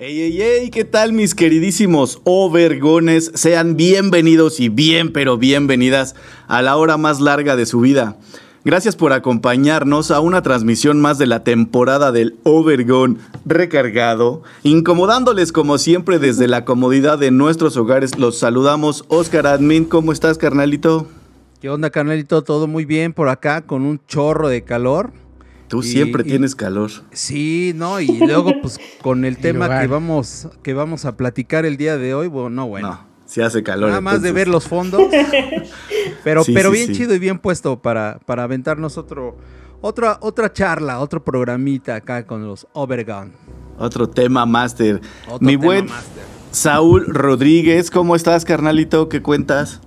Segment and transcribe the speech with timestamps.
[0.00, 3.32] Ey, ey, ey, ¿qué tal mis queridísimos overgones?
[3.34, 6.14] Sean bienvenidos y bien, pero bienvenidas
[6.46, 8.16] a la hora más larga de su vida.
[8.64, 14.44] Gracias por acompañarnos a una transmisión más de la temporada del Overgone recargado.
[14.62, 19.04] Incomodándoles como siempre desde la comodidad de nuestros hogares, los saludamos.
[19.08, 21.08] Oscar Admin, ¿cómo estás, carnalito?
[21.60, 22.44] ¿Qué onda, carnalito?
[22.44, 25.10] Todo muy bien por acá, con un chorro de calor.
[25.68, 26.90] Tú siempre tienes calor.
[27.12, 31.76] Sí, no, y luego pues con el tema que vamos, que vamos a platicar el
[31.76, 32.88] día de hoy, bueno, no, bueno.
[32.88, 33.90] No, si hace calor.
[33.90, 35.02] Nada más de ver los fondos.
[36.24, 39.36] pero pero bien chido y bien puesto para, para aventarnos otro,
[39.80, 43.32] otra, otra charla, otro programita acá con los Overgun.
[43.78, 45.00] Otro tema máster.
[45.40, 45.86] Mi buen
[46.50, 49.08] Saúl Rodríguez, ¿cómo estás, carnalito?
[49.08, 49.80] ¿Qué cuentas?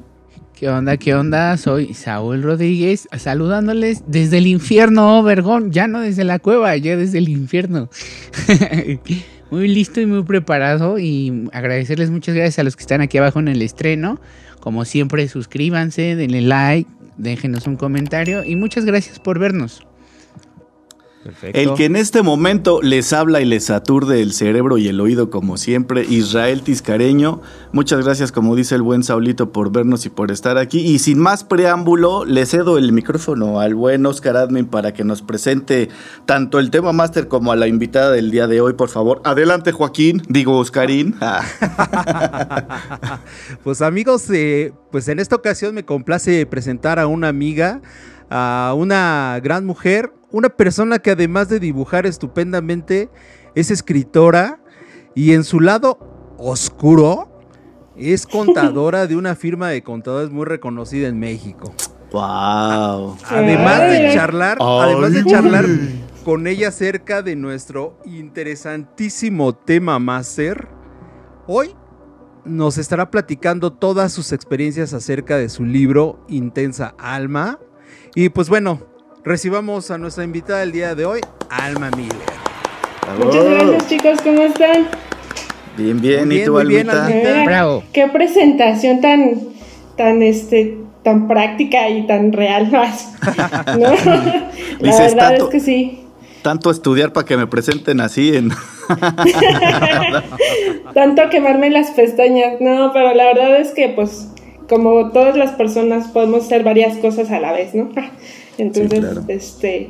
[0.61, 0.95] ¿Qué onda?
[0.97, 1.57] ¿Qué onda?
[1.57, 5.71] Soy Saúl Rodríguez, saludándoles desde el infierno, Vergón.
[5.71, 7.89] Ya no desde la cueva, ya desde el infierno.
[9.49, 10.99] muy listo y muy preparado.
[10.99, 14.21] Y agradecerles muchas gracias a los que están aquí abajo en el estreno.
[14.59, 16.87] Como siempre, suscríbanse, denle like,
[17.17, 18.43] déjenos un comentario.
[18.43, 19.81] Y muchas gracias por vernos.
[21.53, 25.29] El que en este momento les habla y les aturde el cerebro y el oído
[25.29, 27.41] como siempre, Israel Tiscareño.
[27.71, 30.79] Muchas gracias, como dice el buen Saulito, por vernos y por estar aquí.
[30.79, 35.21] Y sin más preámbulo, le cedo el micrófono al buen Oscar Admin para que nos
[35.21, 35.89] presente
[36.25, 39.21] tanto el tema máster como a la invitada del día de hoy, por favor.
[39.23, 41.15] Adelante, Joaquín, digo Oscarín.
[43.63, 47.81] pues amigos, eh, pues en esta ocasión me complace presentar a una amiga,
[48.31, 53.09] a una gran mujer una persona que además de dibujar estupendamente,
[53.53, 54.59] es escritora
[55.13, 55.99] y en su lado
[56.37, 57.43] oscuro
[57.95, 61.73] es contadora de una firma de contadores muy reconocida en México.
[62.11, 63.17] Wow.
[63.29, 65.65] Además de charlar, además de charlar
[66.25, 70.67] con ella acerca de nuestro interesantísimo tema máster,
[71.47, 71.73] hoy
[72.43, 77.59] nos estará platicando todas sus experiencias acerca de su libro Intensa Alma.
[78.13, 78.81] Y pues bueno,
[79.23, 82.11] recibamos a nuestra invitada del día de hoy, Alma Miller.
[83.17, 84.89] Muchas gracias chicos, ¿cómo están?
[85.77, 87.09] Bien, bien, ¿y tú, Almita?
[87.45, 87.83] Bravo.
[87.93, 89.39] Qué presentación tan,
[89.95, 92.81] tan, este, tan práctica y tan real, ¿no?
[94.79, 96.03] La verdad es que sí.
[96.41, 98.51] Tanto estudiar para que me presenten así en...
[100.93, 102.59] Tanto quemarme las pestañas.
[102.59, 104.27] No, pero la verdad es que pues
[104.71, 107.89] como todas las personas podemos hacer varias cosas a la vez, ¿no?
[108.57, 109.89] Entonces, este,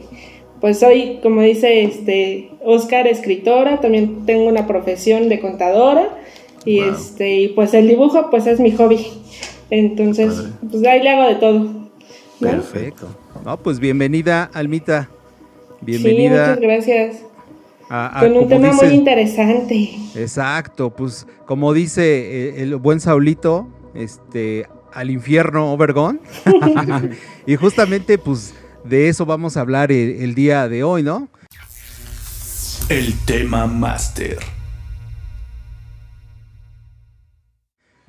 [0.60, 6.10] pues soy, como dice este Oscar, escritora, también tengo una profesión de contadora
[6.66, 9.06] y este, y pues el dibujo pues es mi hobby.
[9.70, 11.68] Entonces, pues ahí le hago de todo.
[12.40, 13.08] Perfecto.
[13.46, 15.10] No, pues bienvenida, Almita.
[15.82, 16.56] Bienvenida.
[16.56, 17.24] Sí, muchas gracias.
[18.20, 19.92] Con un tema muy interesante.
[20.16, 26.20] Exacto, pues como dice eh, el buen Saulito, este, al infierno Overgone.
[27.46, 28.54] y justamente, pues,
[28.84, 31.30] de eso vamos a hablar el, día de hoy, ¿no?
[32.90, 34.40] El tema máster.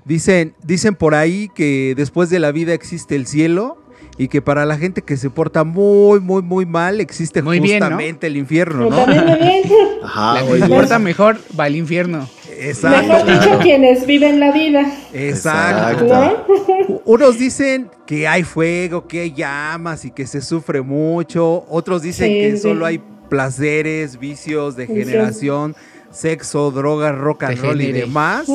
[0.05, 3.79] Dicen, dicen por ahí que después de la vida existe el cielo
[4.19, 8.37] y que para la gente que se porta muy, muy, muy mal existe justamente el
[8.37, 9.07] infierno, ¿no?
[9.07, 12.29] la que se porta mejor va al infierno.
[12.69, 13.09] Exacto.
[13.09, 14.91] Mejor dicho, quienes viven la vida.
[15.13, 16.47] Exacto.
[17.05, 21.65] Unos dicen que hay fuego, que hay llamas y que se sufre mucho.
[21.69, 25.75] Otros dicen que solo hay placeres, vicios, degeneración,
[26.11, 28.47] sexo, drogas, rock and roll y demás.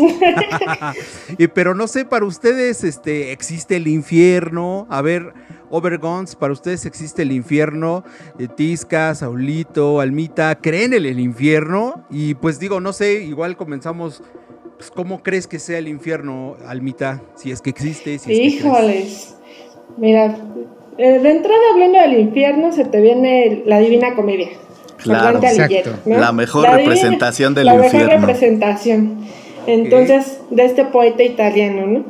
[1.37, 4.87] y, pero no sé, para ustedes este, existe el infierno.
[4.89, 5.33] A ver,
[5.69, 8.03] Overguns, para ustedes existe el infierno.
[8.39, 12.05] Eh, Tisca, Saulito, Almita, ¿creen en el infierno?
[12.09, 14.23] Y pues digo, no sé, igual comenzamos.
[14.77, 17.21] Pues, ¿Cómo crees que sea el infierno, Almita?
[17.35, 18.19] Si es que existe.
[18.19, 19.35] Si Híjoles.
[19.97, 20.37] Mira,
[20.97, 24.49] eh, de entrada hablando del infierno, se te viene la divina comedia.
[24.97, 25.39] Claro,
[26.05, 27.99] La mejor representación del infierno.
[27.99, 29.17] La mejor representación.
[29.67, 32.05] Entonces, de este poeta italiano, ¿no?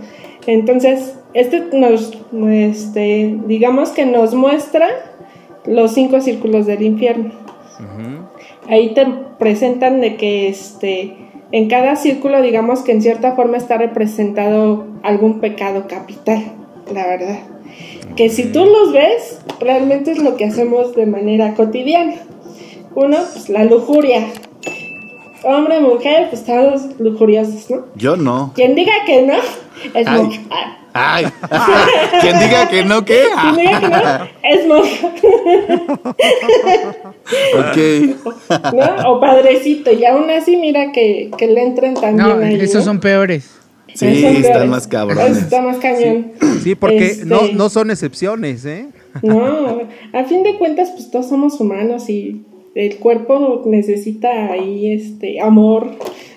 [0.45, 2.18] Entonces, este nos,
[2.50, 4.88] este, digamos que nos muestra
[5.68, 7.31] los cinco círculos del infierno.
[8.68, 9.06] Ahí te
[9.38, 11.16] presentan de que este,
[11.51, 16.44] en cada círculo, digamos que en cierta forma está representado algún pecado capital,
[16.92, 17.40] la verdad.
[18.16, 22.16] Que si tú los ves, realmente es lo que hacemos de manera cotidiana.
[22.95, 24.25] Uno, pues la lujuria.
[25.44, 27.86] Hombre, mujer, pues todos lujuriosos, ¿no?
[27.95, 28.54] Yo no.
[28.56, 29.36] Quien diga que no,
[29.94, 30.48] es Ay.
[31.00, 31.26] Ay,
[32.22, 33.24] quien diga que no, ¿qué?
[33.42, 33.88] Quien diga que
[34.68, 34.88] no, es.
[37.58, 37.78] Ok.
[38.74, 39.12] ¿no?
[39.12, 42.92] O padrecito, y aún así mira que, que le entren también No, ahí, esos ¿no?
[42.92, 43.50] son peores.
[43.94, 44.70] Sí, son están peores.
[44.70, 45.38] más cabrones.
[45.38, 46.32] Está más cañón.
[46.64, 48.88] Sí, porque Este- no, no son excepciones, ¿eh?
[49.24, 49.82] No,
[50.14, 52.44] a fin de cuentas, pues todos somos humanos y
[52.76, 55.92] el cuerpo necesita ahí este amor,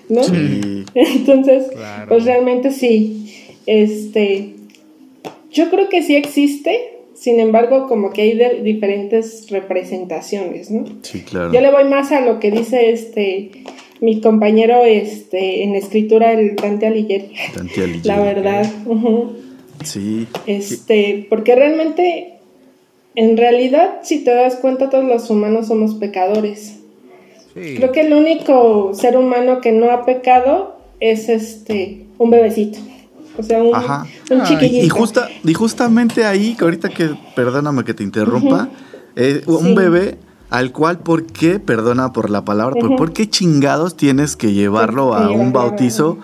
[0.09, 0.23] ¿no?
[0.23, 0.85] Sí.
[0.95, 2.07] Entonces, Claro.
[2.09, 3.20] pues realmente sí.
[3.71, 4.55] Este,
[5.49, 10.83] yo creo que sí existe, sin embargo, como que hay de diferentes representaciones, ¿no?
[11.03, 11.53] Sí, claro.
[11.53, 13.51] Yo le voy más a lo que dice este
[14.01, 17.31] mi compañero este en escritura el Dante Alighieri.
[17.55, 18.01] Dante Alighieri.
[18.03, 18.69] La verdad.
[19.85, 20.27] Sí.
[20.47, 22.33] Este, porque realmente
[23.15, 26.81] en realidad si te das cuenta todos los humanos somos pecadores.
[27.53, 27.75] Sí.
[27.77, 32.77] Creo que el único ser humano que no ha pecado es este un bebecito.
[33.37, 34.05] O sea, un, Ajá.
[34.29, 34.85] un Ay, chiquillito.
[34.85, 38.69] Y, justa, y justamente ahí, que ahorita que, perdóname que te interrumpa,
[39.15, 39.73] eh, un Sí.
[39.75, 40.17] bebé
[40.49, 42.95] al cual, ¿por qué, perdona por la palabra, pero.
[42.97, 46.17] ¿por qué chingados tienes que llevarlo a un bautizo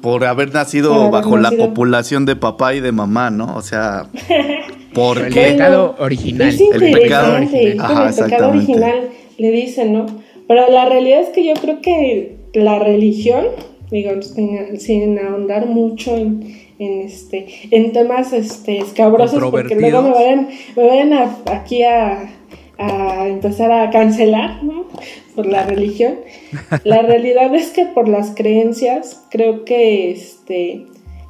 [0.00, 1.60] por haber nacido Por haber bajo nacido.
[1.62, 3.54] la copulación de papá y de mamá, ¿no?
[3.56, 4.06] O sea,
[4.94, 5.40] ¿por El qué?
[5.52, 6.48] pecado original.
[6.48, 7.76] Es El pecado original.
[7.80, 9.08] Ajá, el pecado original
[9.38, 10.06] le dicen, ¿no?
[10.48, 13.44] Pero la realidad es que yo creo que la religión,
[13.92, 20.10] digo, sin, sin ahondar mucho en, en, este en temas este escabrosos porque luego me
[20.10, 22.30] vayan, me vayan a- aquí a,
[22.78, 24.86] a empezar a cancelar, ¿no?
[25.36, 26.14] Por la religión.
[26.84, 30.86] La realidad es que por las creencias, creo que este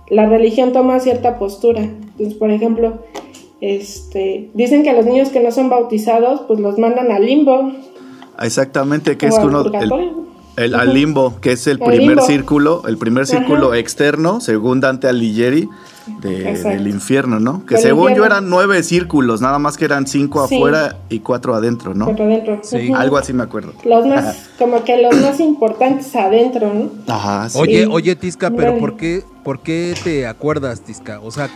[0.09, 1.81] la religión toma cierta postura.
[1.83, 3.03] Entonces, por ejemplo,
[3.61, 7.73] este, dicen que a los niños que no son bautizados, pues los mandan al limbo.
[8.43, 9.91] Exactamente, que o es al uno, el.
[10.57, 12.23] El- al limbo, que es el primer limbo.
[12.27, 13.79] círculo, el primer círculo Ajá.
[13.79, 15.69] externo, según Dante Alighieri,
[16.21, 17.65] de- del infierno, ¿no?
[17.65, 20.57] Que según yo eran nueve círculos, nada más que eran cinco Sí.
[20.57, 22.07] afuera y cuatro adentro, ¿no?
[22.07, 22.59] Por adentro.
[22.63, 22.93] Sí.
[22.95, 23.73] Algo así me acuerdo.
[23.85, 26.91] Los más, como que los más importantes adentro, ¿no?
[27.13, 27.59] Ajá, sí.
[27.61, 28.79] Oye, oye, Tisca, pero.
[28.79, 31.21] ¿por qué, ¿por qué te acuerdas, Tisca?
[31.21, 31.49] O sea,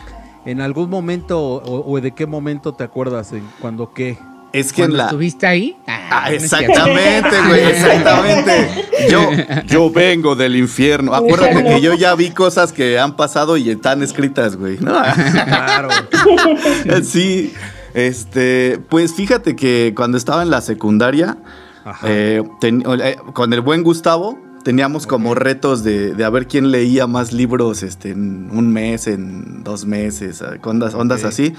[0.47, 3.33] ¿en algún momento o, o de qué momento te acuerdas?
[3.33, 4.17] ¿En ¿Cuándo qué?
[4.59, 5.05] Es que en la...
[5.05, 5.77] estuviste ahí.
[5.87, 6.45] Ah, cierto.
[6.45, 8.69] exactamente, güey, exactamente.
[9.11, 9.31] Yo,
[9.67, 11.15] yo vengo del infierno.
[11.15, 14.79] Acuérdate que yo ya vi cosas que han pasado y están escritas, güey.
[14.81, 14.93] ¿no?
[15.47, 15.89] Claro.
[17.05, 17.53] Sí,
[17.95, 21.37] este, pues fíjate que cuando estaba en la secundaria,
[22.05, 26.73] eh, ten- eh, con el buen Gustavo, teníamos como retos de, de a ver quién
[26.73, 31.27] leía más libros este, en un mes, en dos meses, eh, ondas, ondas Ok.
[31.29, 31.55] así.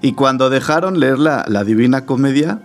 [0.00, 2.60] Y cuando dejaron leer la, la Divina Comedia,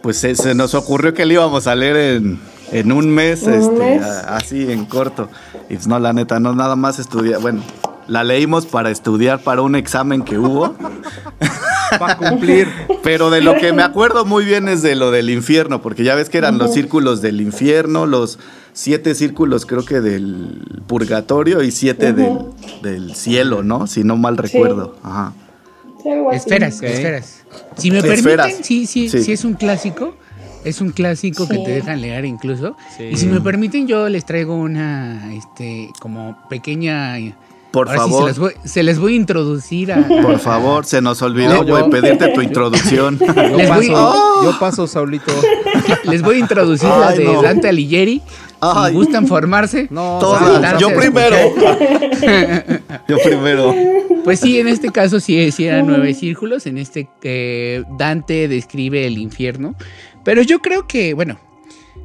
[0.00, 2.38] pues se, se nos ocurrió que le íbamos a leer en,
[2.70, 4.02] en un mes, ¿En un este, mes?
[4.04, 5.28] a- así en corto.
[5.68, 7.40] Y pues no, la neta, no nada más estudiar.
[7.40, 7.64] Bueno,
[8.06, 10.76] la leímos para estudiar para un examen que hubo.
[11.98, 12.68] Para cumplir.
[13.02, 16.14] Pero de lo que me acuerdo muy bien es de lo del infierno, porque ya
[16.14, 18.38] ves que eran los círculos del infierno, los
[18.72, 22.38] siete círculos creo que del purgatorio y siete del,
[22.82, 23.86] del cielo, ¿no?
[23.86, 24.96] Si no mal recuerdo.
[25.02, 25.32] Ajá.
[26.02, 26.36] Sí, así.
[26.36, 27.44] Esferas, esferas.
[27.76, 28.22] Si me Esferas.
[28.46, 29.22] permiten, sí, sí, Sí.
[29.22, 30.16] sí, es un clásico.
[30.64, 32.76] Es un clásico que te dejan leer incluso.
[32.96, 33.04] Sí.
[33.12, 37.16] Y si me permiten, yo les traigo una, este, como pequeña.
[37.72, 38.22] Por Ahora sí, favor.
[38.22, 40.06] se, les voy, se les voy a introducir a.
[40.22, 43.18] Por favor, se nos olvidó, No, güey, pedirte tu introducción.
[43.20, 44.44] Yo Les voy- paso, ¡Oh!
[44.44, 45.32] yo paso, Saulito.
[46.04, 47.42] Les voy a introducir la Ay, de no.
[47.42, 48.22] Dante Alighieri.
[48.62, 48.92] Ay.
[48.92, 49.88] Si gustan formarse.
[49.90, 50.78] No, Todas.
[50.80, 51.36] Yo primero.
[53.08, 53.74] Yo primero.
[54.24, 56.66] Pues sí, en este caso sí, sí eran nueve círculos.
[56.66, 59.74] En este eh, Dante describe el infierno.
[60.24, 61.40] Pero yo creo que, bueno,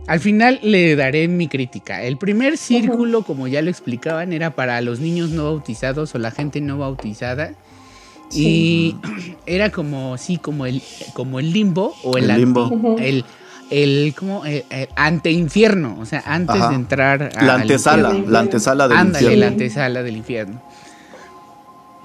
[0.07, 2.01] al final le daré mi crítica.
[2.03, 6.31] El primer círculo, como ya lo explicaban, era para los niños no bautizados o la
[6.31, 7.51] gente no bautizada.
[8.31, 8.95] Y
[9.45, 10.81] era como, sí, como el,
[11.13, 12.63] como el limbo o el, El limbo.
[12.65, 13.25] anti- el,
[13.69, 16.69] el, como, el, el anteinfierno, o sea, antes Ajá.
[16.69, 19.39] de entrar a La antesala, la antesala del Ándale, infierno.
[19.45, 20.61] la antesala del infierno.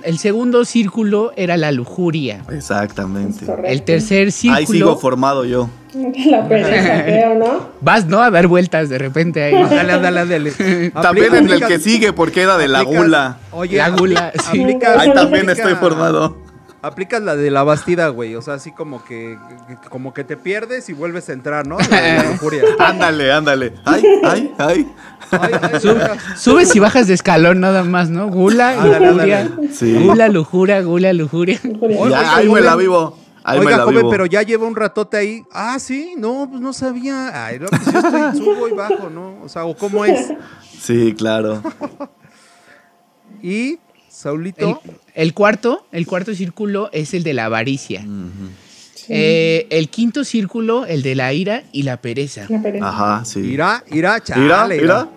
[0.02, 2.42] El segundo círculo era la lujuria.
[2.50, 3.46] Exactamente.
[3.64, 4.58] El tercer círculo.
[4.58, 5.70] Ahí sigo formado yo.
[6.26, 7.68] La pereza, creo, ¿no?
[7.80, 8.20] Vas, ¿no?
[8.20, 9.52] A dar vueltas de repente ahí.
[9.52, 10.50] Dale, dale, dale.
[10.90, 13.36] También Aplica- en el que sigue, porque era de la aplica- gula.
[13.52, 14.60] Oye, La gula, sí.
[14.60, 16.41] aplica- Ahí también aplica- estoy formado.
[16.82, 18.34] Aplicas la de la bastida, güey.
[18.34, 19.38] O sea, así como que,
[19.88, 21.78] como que te pierdes y vuelves a entrar, ¿no?
[21.78, 22.64] La lujuria.
[22.78, 23.72] ándale, ándale.
[23.84, 24.92] Ay, ay, ay.
[26.36, 28.28] subes y bajas de escalón nada más, ¿no?
[28.28, 29.50] Gula, lujuria.
[29.80, 31.60] Gula, lujuria, gula, lujuria.
[32.10, 33.22] Ya, ahí me la vivo.
[33.44, 35.44] Oiga, joven, pero ya lleva un ratote ahí.
[35.52, 37.46] Ah, sí, no, pues no sabía.
[37.46, 39.40] Ay, no, pues yo estoy, subo y bajo, ¿no?
[39.42, 40.32] O sea, ¿o ¿cómo es?
[40.80, 41.60] Sí, claro.
[43.42, 43.78] y,
[44.22, 44.80] Saulito.
[45.14, 48.06] El, cuarto, el cuarto círculo es el de la avaricia.
[49.08, 52.46] Eh, el quinto círculo, el de la ira y la pereza.
[52.80, 53.40] Ajá, sí.
[53.40, 54.76] Ira, ira, chale.
[54.76, 55.08] Ira,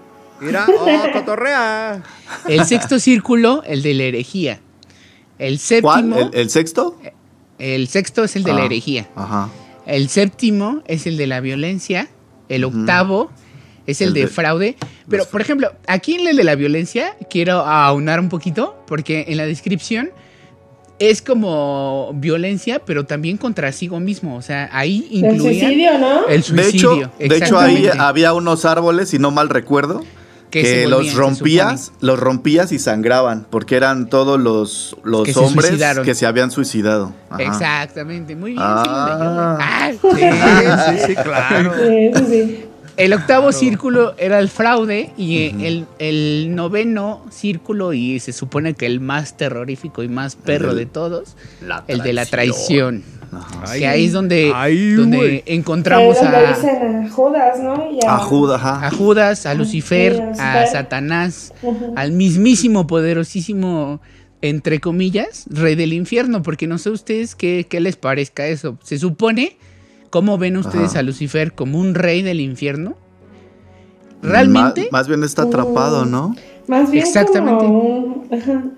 [0.41, 0.65] ira.
[0.79, 2.01] oh, cotorrea.
[2.49, 4.59] El sexto círculo, el de la herejía.
[5.37, 6.15] El séptimo.
[6.15, 6.31] ¿Cuál?
[6.33, 6.97] ¿El, sexto?
[7.59, 9.07] El sexto es el de la ah, herejía.
[9.15, 9.49] Ajá.
[9.85, 12.09] El séptimo es el de la violencia.
[12.49, 13.29] El octavo
[13.87, 14.75] es el, de, fraude.
[15.09, 19.37] Pero, por ejemplo, aquí en el de la violencia quiero aunar un poquito, porque en
[19.37, 20.11] la descripción
[20.99, 24.35] es como violencia, pero también contra sí mismo.
[24.37, 25.35] O sea, ahí incluía.
[25.35, 26.27] El suicidio, ¿no?
[26.27, 27.11] El suicidio.
[27.19, 30.03] De hecho, ahí había unos árboles, si no mal recuerdo,
[30.49, 36.25] que, los rompías, los rompías y sangraban, porque eran todos los, los hombres que se
[36.25, 37.13] habían suicidado.
[37.37, 38.63] Exactamente, muy bien.
[39.67, 39.91] Ah.
[39.91, 41.73] sí, sí, claro.
[42.97, 48.99] El octavo círculo era el fraude y el, noveno círculo, y se supone que el
[48.99, 51.35] más terrorífico y más perro de todos,
[51.87, 53.03] el de la traición.
[53.73, 54.53] que ahí es donde,
[54.95, 56.55] donde encontramos a,
[57.11, 57.89] Judas, ¿no?
[58.07, 61.53] a, Judas, a Judas, a Lucifer, a Satanás,
[61.95, 63.99] al mismísimo poderosísimo,
[64.41, 68.77] entre comillas, rey del infierno, porque no sé ustedes qué, qué les parezca eso.
[68.83, 69.57] Se supone
[70.15, 72.95] ¿Cómo ven ustedes a Lucifer como un rey del infierno?
[74.21, 74.87] ¿Realmente?
[74.89, 76.33] Más, bien está atrapado, ¿no?
[76.67, 77.65] Más bien Exactamente.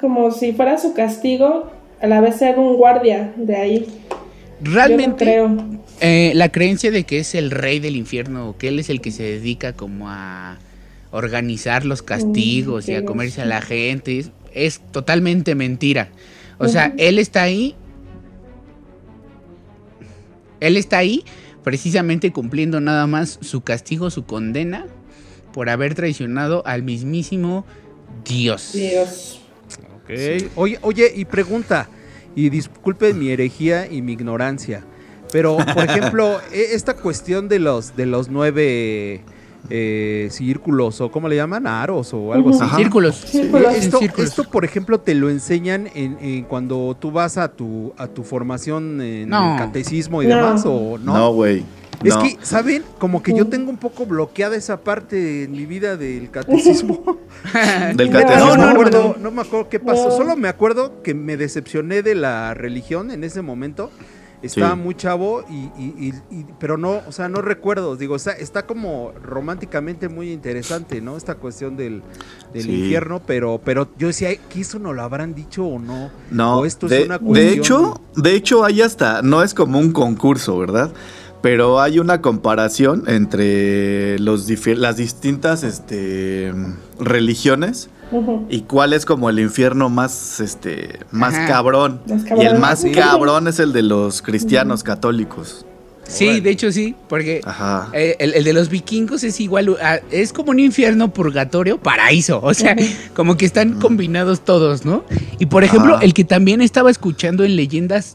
[0.01, 1.69] Como, si fuera su castigo,
[2.01, 3.85] a la vez ser un guardia de ahí.
[4.63, 5.55] Realmente, creo.
[6.01, 9.11] Eh, la creencia de que es el rey del infierno, que él es el que
[9.11, 10.57] se dedica como a
[11.11, 14.25] organizar los castigos y a comerse a la gente,
[14.55, 16.09] es, totalmente mentira.
[16.57, 17.75] O sea, él está ahí
[20.59, 21.23] él está ahí
[21.63, 24.85] precisamente cumpliendo nada más su castigo, su condena
[25.53, 27.65] por haber traicionado al mismísimo
[28.23, 28.71] Dios.
[28.73, 29.41] Dios.
[30.55, 31.89] Oye, oye, y pregunta,
[32.35, 34.85] y disculpe mi herejía y mi ignorancia,
[35.33, 39.21] pero por ejemplo, e, esta cuestión de los, de los nueve
[39.69, 41.67] eh, círculos o ¿cómo le llaman?
[41.67, 42.75] Aros o algo así.
[42.75, 43.25] Círculos.
[43.33, 49.01] Esto, por ejemplo, te lo enseñan en, cuando tú vas a tu, a tu formación
[49.01, 51.13] en el catecismo y demás, ¿o no?
[51.13, 51.63] No, güey.
[52.03, 52.83] Es que, ¿saben?
[52.99, 57.17] Como que yo tengo un poco bloqueada esa parte en mi vida del catecismo.
[57.95, 58.55] ¿Del catecismo?
[58.55, 60.11] No, no, me acuerdo, no me acuerdo qué pasó.
[60.15, 63.89] Solo me acuerdo que me decepcioné de la religión en ese momento
[64.41, 66.13] estaba muy chavo y,
[66.59, 71.17] pero no, o sea, no recuerdo, digo, está, está como románticamente muy interesante, ¿no?
[71.17, 72.03] Esta cuestión del,
[72.53, 76.11] infierno, pero, pero yo decía, ¿qué eso no lo habrán dicho o no?
[76.31, 77.47] No, esto de, es una cuestión...
[77.47, 80.91] de hecho, de hecho hay hasta, no es como un concurso, ¿verdad?
[81.41, 86.51] Pero hay una comparación entre los las distintas este,
[86.99, 87.89] religiones
[88.49, 92.01] y cuál es como el infierno más este más cabrón.
[92.07, 95.65] Y el más cabrón es el de los cristianos católicos.
[96.07, 97.41] Sí, de hecho sí, porque
[97.93, 99.75] eh, el, de los vikingos es igual,
[100.09, 102.75] es como un infierno purgatorio, paraíso, o sea,
[103.13, 105.03] como que están combinados todos, ¿no?
[105.37, 108.13] Y por ejemplo, el que también estaba escuchando en leyendas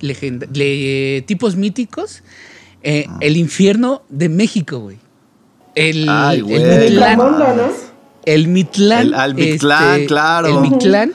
[1.27, 2.23] tipos míticos,
[2.83, 4.97] eh, el infierno de México, güey.
[5.75, 7.92] El, Ay, el, ¿no?
[8.25, 9.13] El Mitlán.
[9.15, 10.49] El, Mitlán, este, claro.
[10.49, 11.13] El Mitlán.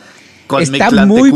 [0.47, 1.31] Con está muy.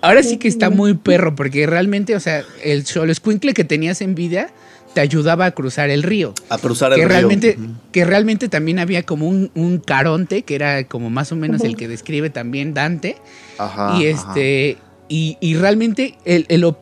[0.00, 4.00] Ahora sí que está muy perro, porque realmente, o sea, el solo escuincle que tenías
[4.00, 4.50] en vida
[4.94, 6.34] te ayudaba a cruzar el río.
[6.48, 7.08] A cruzar el que río.
[7.08, 7.58] Realmente,
[7.92, 11.88] Que realmente también había como un, caronte, que era como más o menos el que
[11.88, 13.16] describe también Dante.
[13.58, 13.96] Ajá.
[13.98, 14.78] Y este.
[15.10, 16.16] Y, realmente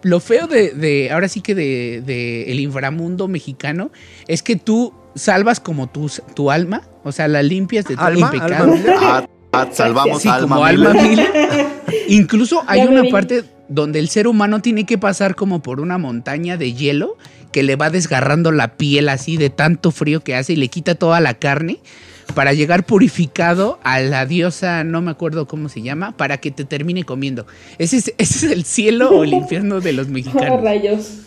[0.02, 3.90] lo, feo de, ahora sí que de, el inframundo mexicano
[4.26, 8.28] es que tú salvas como tu, tu alma, o sea, la limpias de todo el
[8.30, 8.74] pecado.
[9.00, 10.92] Ah, ah, salvamos sí, alma, como alma
[12.08, 16.56] Incluso hay una parte donde el ser humano tiene que pasar como por una montaña
[16.56, 17.16] de hielo
[17.52, 20.96] que le va desgarrando la piel así de tanto frío que hace y le quita
[20.96, 21.78] toda la carne
[22.34, 26.64] para llegar purificado a la diosa, no me acuerdo cómo se llama, para que te
[26.64, 27.46] termine comiendo.
[27.78, 30.60] Ese es, ese es el cielo o el infierno de los mexicanos.
[30.60, 31.20] rayos.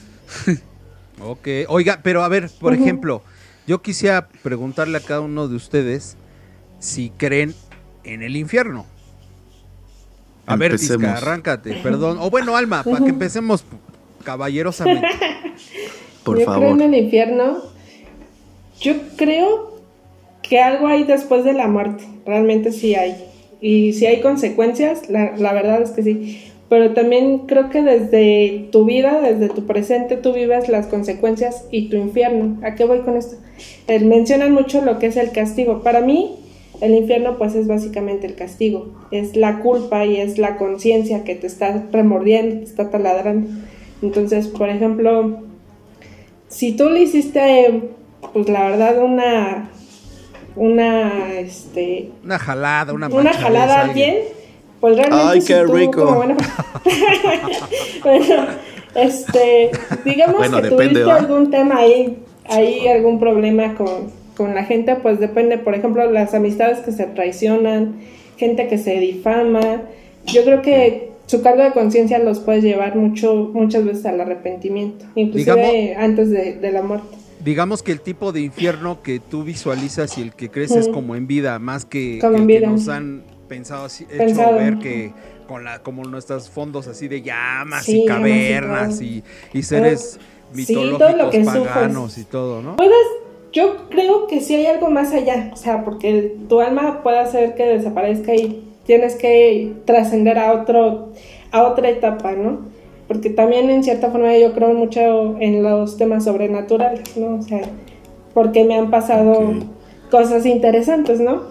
[1.21, 3.23] ok, oiga, pero a ver, por ejemplo,
[3.69, 6.17] yo quisiera preguntarle a cada uno de ustedes
[6.79, 7.53] si creen
[8.03, 8.87] en el infierno.
[10.47, 12.17] A ver, Tisca, arráncate, perdón.
[12.19, 13.63] O bueno, Alma, para que empecemos
[14.23, 15.07] caballerosamente.
[16.23, 16.61] Por yo favor.
[16.61, 17.59] creo en el infierno.
[18.81, 19.79] Yo creo
[20.41, 22.03] que algo hay después de la muerte.
[22.25, 23.23] Realmente sí hay.
[23.61, 28.69] Y si hay consecuencias, la, la verdad es que sí pero también creo que desde
[28.71, 32.59] tu vida, desde tu presente, tú vives las consecuencias y tu infierno.
[32.63, 33.37] ¿A qué voy con esto?
[33.87, 35.81] Eh, mencionan mucho lo que es el castigo.
[35.81, 36.35] Para mí,
[36.79, 41.33] el infierno pues es básicamente el castigo, es la culpa y es la conciencia que
[41.33, 43.49] te está remordiendo, te está taladrando.
[44.03, 45.39] Entonces, por ejemplo,
[46.49, 47.81] si tú le hiciste,
[48.31, 49.71] pues la verdad, una,
[50.55, 52.11] una, este...
[52.23, 54.17] Una jalada, una Una jalada a alguien
[54.79, 56.05] pues realmente Ay, qué rico.
[58.03, 58.45] bueno,
[58.95, 59.71] este,
[60.05, 65.57] digamos que tuviste algún tema ahí, ahí algún problema con, con la gente, pues depende,
[65.57, 67.99] por ejemplo, las amistades que se traicionan,
[68.37, 69.81] gente que se difama.
[70.25, 75.05] Yo creo que su cargo de conciencia los puede llevar mucho, muchas veces al arrepentimiento,
[75.15, 77.17] inclusive antes de, de, la muerte.
[77.43, 81.15] Digamos que el tipo de infierno que tú visualizas y el que crees es como
[81.15, 85.11] en vida, más que, que, que nos han pensado así, hecho ver que
[85.47, 89.23] con la, como nuestros fondos así de llamas y cavernas y,
[89.61, 90.19] seres
[90.53, 92.77] mitológicos paganos y todo, ¿no?
[92.77, 92.93] Puedes,
[93.51, 97.55] yo creo que sí hay algo más allá, o sea, porque tu alma puede hacer
[97.55, 101.09] que desaparezca y tienes que trascender a otro,
[101.51, 102.59] a otra etapa, ¿no?
[103.07, 107.39] Porque también en cierta forma yo creo mucho en los temas sobrenaturales, ¿no?
[107.39, 107.61] O sea,
[108.35, 109.53] porque me han pasado
[110.11, 111.43] cosas interesantes, ¿no?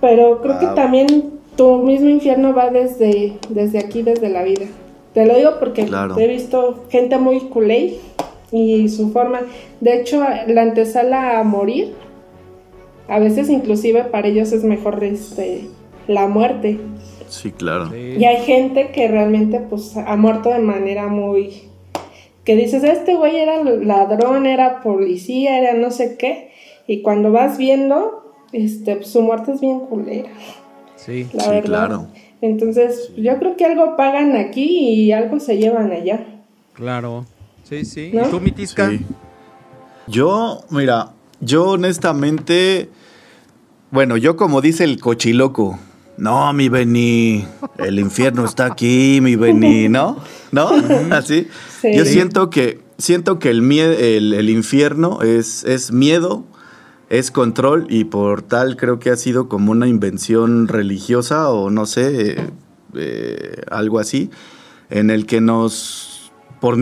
[0.00, 4.66] Pero creo que también tu mismo infierno va desde, desde aquí, desde la vida.
[5.12, 5.88] Te lo digo porque
[6.18, 7.96] he visto gente muy culé
[8.52, 9.40] y su forma.
[9.80, 11.94] De hecho, la antesala a morir,
[13.08, 15.62] a veces inclusive para ellos es mejor este,
[16.06, 16.78] la muerte.
[17.28, 17.94] Sí, claro.
[17.96, 21.62] Y hay gente que realmente pues ha muerto de manera muy...
[22.44, 26.50] Que dices, este güey era ladrón, era policía, era no sé qué.
[26.86, 30.30] Y cuando vas viendo, este, su muerte es bien culera.
[30.96, 31.26] Sí,
[31.64, 32.08] claro.
[32.40, 36.24] Entonces, yo creo que algo pagan aquí y algo se llevan allá.
[36.72, 37.26] Claro.
[37.64, 38.12] Sí, sí.
[38.12, 38.90] ¿Y tú, Mitisca?
[40.06, 42.88] Yo, mira, yo honestamente,
[43.90, 45.78] bueno, yo como dice el cochiloco,
[46.16, 47.44] no, mi Beni,
[47.78, 50.18] el infierno está aquí, mi Beni, ¿no?
[50.50, 50.70] ¿No?
[51.10, 51.48] Así.
[51.82, 56.44] Yo siento que, siento que el, el, el infierno es, es miedo,
[57.10, 61.86] es control y por tal creo que ha sido como una invención religiosa o no
[61.86, 62.50] sé,
[62.94, 64.30] eh, algo así,
[64.90, 66.76] en el que nos, por,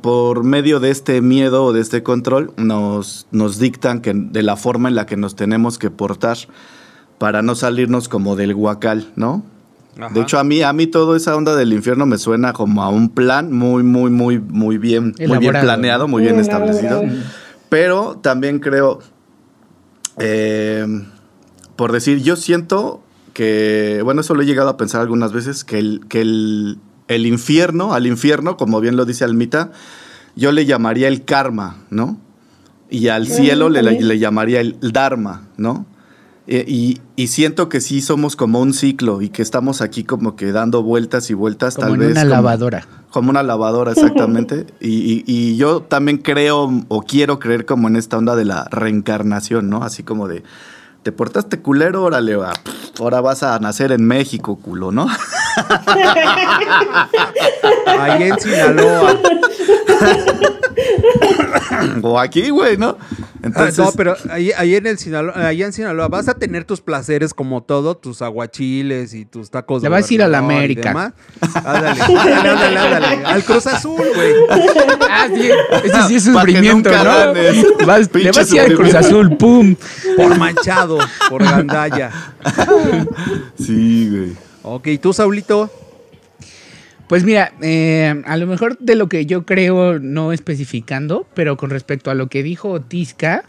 [0.00, 4.56] por, medio de este miedo o de este control, nos, nos dictan que, de la
[4.56, 6.38] forma en la que nos tenemos que portar
[7.18, 9.42] para no salirnos como del guacal, ¿no?
[10.12, 12.90] De hecho, a mí, a mí toda esa onda del infierno me suena como a
[12.90, 17.02] un plan muy, muy, muy, muy bien, muy bien planeado, muy bien establecido.
[17.70, 19.00] Pero también creo,
[20.18, 20.86] eh,
[21.76, 23.02] por decir, yo siento
[23.32, 27.26] que, bueno, eso lo he llegado a pensar algunas veces, que el, que el, el
[27.26, 29.72] infierno, al infierno, como bien lo dice Almita,
[30.34, 32.18] yo le llamaría el karma, ¿no?
[32.88, 35.86] Y al cielo le, le, llamaría el dharma, ¿no?
[36.48, 40.36] Eh, y, y, siento que sí somos como un ciclo y que estamos aquí como
[40.36, 42.10] que dando vueltas y vueltas, como tal en vez.
[42.12, 42.86] Una lavadora.
[43.10, 44.66] Como una lavadora, exactamente.
[44.80, 49.68] y, y, yo también creo o quiero creer como en esta onda de la reencarnación,
[49.68, 49.82] ¿no?
[49.82, 50.44] Así como de,
[51.02, 52.52] te portaste culero, órale, va.
[52.98, 55.06] ahora vas a nacer en México, culo, ¿no?
[57.86, 59.16] Ahí en Sinaloa.
[62.02, 62.96] o aquí, güey, ¿no?
[63.42, 63.78] Entonces...
[63.78, 67.62] no, pero ahí, en el Sinaloa, ahí en Sinaloa vas a tener tus placeres como
[67.62, 71.14] todo, tus aguachiles y tus tacos Le vas a ir a la América.
[71.54, 74.32] Ándale, ándale, ándale, Al Cruz Azul, güey.
[75.08, 75.48] Ah, sí.
[75.84, 77.86] Ese sí es sufrimiento, ¿no?
[77.86, 79.76] Vas, le vas a ir al Cruz Azul, pum.
[80.16, 82.10] Por manchado, por gandalla.
[83.58, 84.45] Sí, güey.
[84.68, 85.70] Ok, ¿tú, Saulito?
[87.08, 91.70] Pues mira, eh, a lo mejor de lo que yo creo, no especificando, pero con
[91.70, 93.44] respecto a lo que dijo Tisca,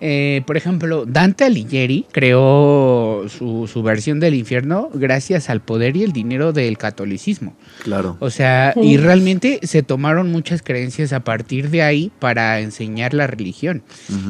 [0.00, 6.04] eh, por ejemplo, Dante Alighieri creó su, su, versión del infierno gracias al poder y
[6.04, 7.54] el dinero del catolicismo.
[7.82, 8.16] Claro.
[8.20, 13.26] O sea, y realmente se tomaron muchas creencias a partir de ahí para enseñar la
[13.26, 13.82] religión.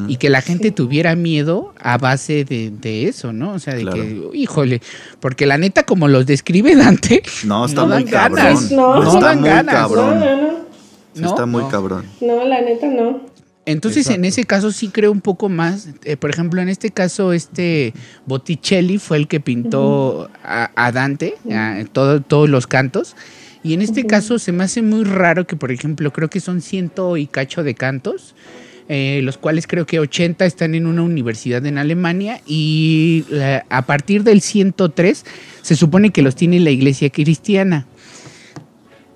[0.07, 3.53] Y que la gente tuviera miedo a base de, eso, ¿no?
[3.53, 4.81] O sea, de que, híjole,
[5.19, 8.57] porque la neta, como los describe Dante, no, está muy cabrón.
[8.71, 10.19] No, está muy cabrón.
[10.19, 10.61] No,
[11.15, 12.05] no, Está muy cabrón.
[12.21, 13.30] No, la neta no.
[13.65, 15.89] Entonces, en ese caso sí creo un poco más.
[16.03, 17.93] Eh, por ejemplo, en este caso, este
[18.25, 21.35] Botticelli fue el que pintó a, Dante,
[21.93, 23.15] todos los cantos.
[23.63, 26.61] Y en este caso se me hace muy raro que, por ejemplo, creo que son
[26.61, 28.33] ciento y cacho de cantos,
[28.89, 33.23] eh, los cuales creo que 80 están en una universidad en Alemania y
[33.69, 35.23] a partir del 103
[35.61, 37.85] se supone que los tiene la iglesia cristiana,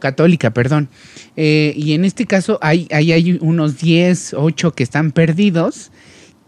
[0.05, 0.87] católica, perdón.
[1.35, 5.91] Eh, y en este caso hay, hay, unos 10, 8 que están perdidos.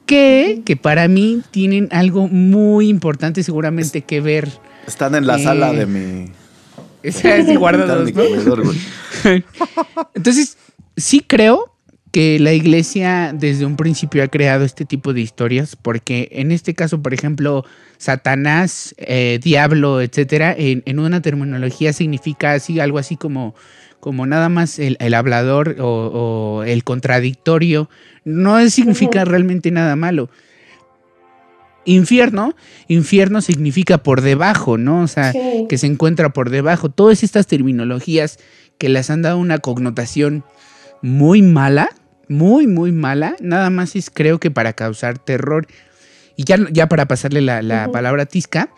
[0.05, 4.47] Que, que para mí tienen algo muy importante seguramente que ver.
[4.85, 6.31] Están en la sala de mi...
[7.03, 8.09] Esa es guardados,
[10.13, 10.57] Entonces,
[10.95, 11.76] sí creo
[12.11, 16.73] que la iglesia desde un principio ha creado este tipo de historias, porque en este
[16.73, 17.65] caso, por ejemplo,
[17.97, 23.55] Satanás, eh, diablo, etcétera, en, una terminología significa así, algo así como,
[23.99, 27.89] como nada más el, hablador o, el contradictorio,
[28.23, 30.29] no significa realmente nada malo.
[31.85, 32.53] Infierno,
[32.89, 35.01] infierno significa por debajo, ¿no?
[35.03, 35.33] O sea,
[35.69, 36.89] que se encuentra por debajo.
[36.89, 38.39] Todas estas terminologías
[38.77, 40.43] que les han dado una connotación
[41.01, 41.89] muy mala,
[42.29, 45.67] muy, muy mala, nada más es creo que para causar terror.
[46.35, 48.69] Y ya, ya para pasarle la, palabra a Tisca,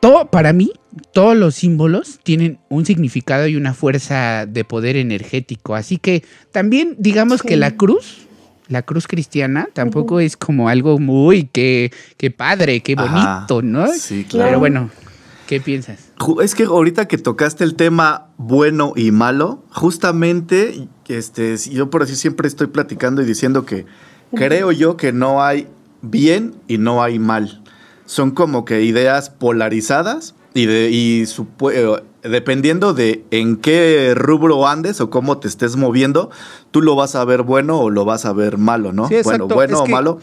[0.00, 0.72] todo, para mí,
[1.12, 5.76] todos los símbolos tienen un significado y una fuerza de poder energético.
[5.76, 8.26] Así que también digamos que la cruz
[8.68, 11.90] la cruz cristiana tampoco es como algo muy que,
[12.36, 13.86] padre, qué bonito, ¿no?
[13.92, 14.48] Sí, claro.
[14.48, 14.90] Pero bueno,
[15.46, 16.10] ¿qué piensas?
[16.42, 22.16] Es que ahorita que tocaste el tema bueno y malo, justamente, este, yo por así
[22.16, 23.86] siempre estoy platicando y diciendo que
[24.34, 25.68] creo yo que no hay
[26.00, 27.62] bien y no hay mal.
[28.06, 31.24] Son como que ideas polarizadas y, de, y
[31.72, 36.30] eh, dependiendo de en qué rubro andes o cómo te estés moviendo,
[36.70, 39.08] tú lo vas a ver bueno o lo vas a ver malo, ¿no?
[39.24, 40.18] bueno, bueno o malo,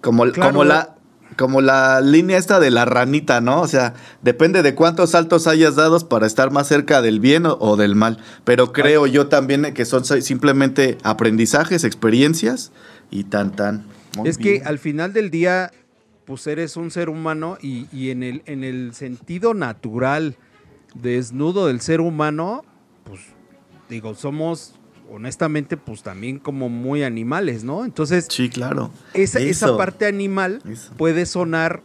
[0.00, 0.93] como, como la
[1.36, 3.60] como la línea esta de la ranita, ¿no?
[3.60, 7.76] O sea, depende de cuántos saltos hayas dado para estar más cerca del bien o,
[7.76, 8.18] del mal.
[8.44, 12.72] Pero creo yo también que son simplemente aprendizajes, experiencias
[13.10, 13.84] y tan tan.
[14.24, 15.70] es que al final del día
[16.24, 20.36] pues eres un ser humano y, en, el, en el sentido natural,
[20.94, 22.64] desnudo del ser humano,
[23.04, 23.20] pues
[23.88, 24.74] digo, somos
[25.10, 27.84] honestamente pues también como muy animales, ¿no?
[27.84, 28.90] Entonces, sí, claro.
[29.12, 30.60] Esa, esa parte animal
[30.96, 31.80] puede sonar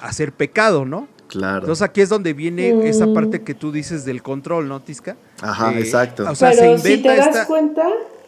[0.00, 1.08] a ser pecado, ¿no?
[1.28, 1.60] Claro.
[1.60, 3.14] Entonces aquí es donde viene esa mm.
[3.14, 5.16] parte que tú dices del control, ¿no, Tisca?
[5.40, 6.28] Ajá, eh, exacto.
[6.28, 7.84] O sea, Pero si te das cuenta,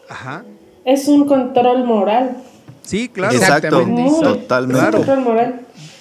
[0.07, 0.45] Ajá.
[0.85, 2.37] es un control moral.
[2.81, 3.35] Sí, claro.
[3.35, 3.85] Exacto,
[4.21, 5.05] totalmente.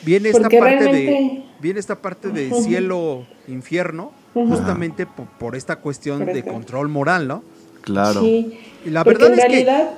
[0.04, 6.42] Viene esta parte de viene esta parte de cielo infierno justamente por, esta cuestión de
[6.42, 7.42] control moral, ¿no?
[7.82, 8.20] Claro.
[8.20, 8.58] Sí.
[8.84, 9.90] Y la verdad en es realidad,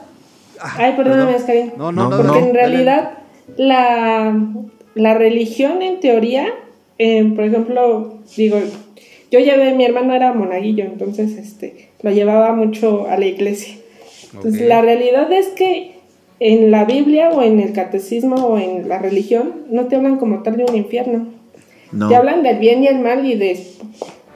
[0.61, 1.37] ay, perdóname.
[1.77, 3.19] No, no, no, Porque en realidad
[3.57, 4.37] la,
[4.95, 6.49] la religión en teoría,
[6.99, 8.59] eh, por ejemplo, digo,
[9.31, 13.77] yo llevé, mi hermano era monaguillo, entonces este, lo llevaba mucho a la iglesia.
[14.33, 15.95] Entonces, la realidad es que
[16.41, 20.43] en la Biblia o en el catecismo o en la religión no te hablan como
[20.43, 21.29] tal de un infierno.
[22.09, 23.61] Te hablan del bien y el mal y de...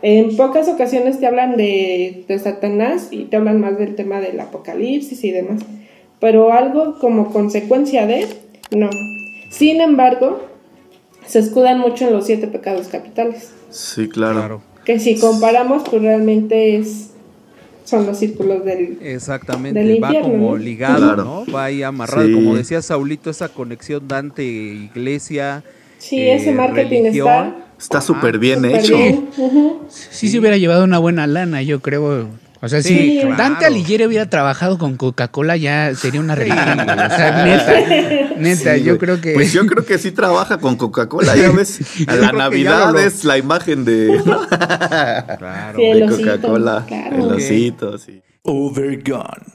[0.03, 4.39] En pocas ocasiones te hablan de, de Satanás y te hablan más del tema del
[4.39, 5.63] apocalipsis y demás.
[6.21, 8.27] Pero algo como consecuencia de,
[8.71, 8.91] no.
[9.51, 10.41] Sin embargo,
[11.27, 13.53] se escudan mucho en los siete pecados capitales.
[13.71, 14.63] Sí, claro.
[14.85, 17.11] Que si comparamos, pues realmente es
[17.89, 21.45] son los círculos del Exactamente, va como ligado, ¿no?
[21.51, 25.65] Va ahí amarrado, como decía Saulito, esa conexión Dante iglesia.
[25.97, 28.97] Sí, ese eh, marketing está está súper bien hecho.
[29.88, 32.29] Sí, se hubiera llevado una buena lana, yo creo.
[32.61, 36.81] O sea, si Dante Alighieri hubiera trabajado con Coca-Cola, ya sería una religión.
[36.81, 39.35] o sea, neta, neta, yo creo que.
[39.35, 41.79] Pues yo creo que sí trabaja con Coca-Cola, ya ves.
[42.09, 44.21] A la Navidad es la imagen de.
[45.38, 46.85] claro, de Coca-Cola.
[46.88, 48.23] El osito, sí.
[48.43, 49.47] Overgone,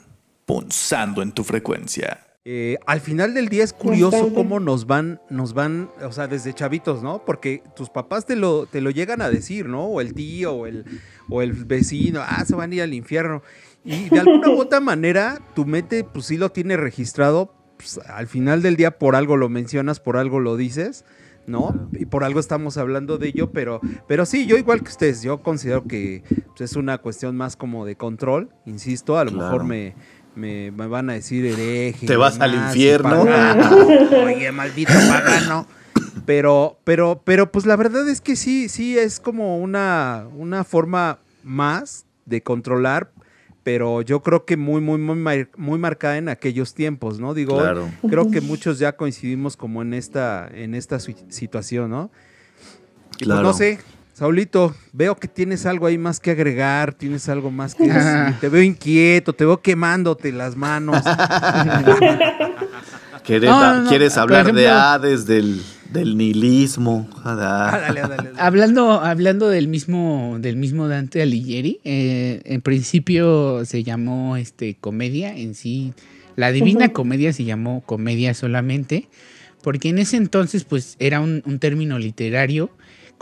[0.46, 2.20] punzando en tu frecuencia.
[2.46, 6.54] Eh, al final del día es curioso cómo nos van, nos van, o sea, desde
[6.54, 7.24] chavitos, ¿no?
[7.24, 9.86] Porque tus papás te lo, te lo llegan a decir, ¿no?
[9.86, 10.84] O el tío, o el,
[11.30, 13.44] o el vecino, ah, se van a ir al infierno.
[13.86, 17.54] Y de alguna u otra manera, tu mente, pues sí lo tiene registrado.
[17.78, 21.06] Pues, al final del día, por algo lo mencionas, por algo lo dices,
[21.48, 21.90] ¿no?
[21.94, 25.42] Y por algo estamos hablando de ello, pero, pero sí, yo igual que ustedes, yo
[25.42, 26.24] considero que
[26.58, 29.96] pues, es una cuestión más como de control, insisto, a lo mejor me
[30.36, 32.06] me, van a decir hereje.
[32.06, 33.22] Te vas al infierno.
[34.26, 35.68] Oye, maldito pagano.
[36.26, 41.20] Pero, pero, pero, pues la verdad es que sí, sí es como una, una forma
[41.44, 43.12] más de controlar,
[43.64, 47.34] pero yo creo que muy, muy, muy, muy marcada en aquellos tiempos, ¿no?
[47.34, 47.62] Digo,
[48.08, 52.12] creo que muchos ya coincidimos como en esta, en esta situación, ¿no?
[53.10, 53.44] Pues, claro.
[53.44, 53.80] no sé,
[54.14, 58.40] Saulito, veo que tienes algo ahí más que agregar, tienes algo más que decir.
[58.40, 61.04] Te veo inquieto, te veo quemándote las manos.
[63.24, 67.10] ¿Quieres, hablar de Hades, del, del nihilismo?
[67.24, 67.90] Ah,
[68.38, 75.36] hablando, hablando del mismo, del mismo Dante Alighieri, eh, en principio se llamó este comedia
[75.36, 75.94] en sí.
[76.36, 79.08] La Divina Comedia se llamó comedia solamente,
[79.62, 82.72] porque en ese entonces, pues, era un, término literario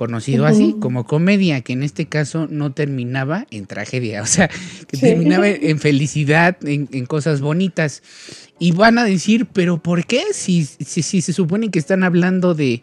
[0.02, 4.50] conocido así como comedia, que en este caso no terminaba en tragedia, o sea,
[4.88, 8.02] que terminaba en felicidad, en, en, cosas bonitas.
[8.58, 10.24] Y van a decir, pero ¿por qué?
[10.34, 12.82] Si, si, se supone que están hablando de,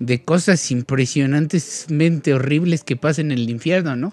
[0.00, 4.12] de cosas impresionantemente horribles que pasan en el infierno, ¿no?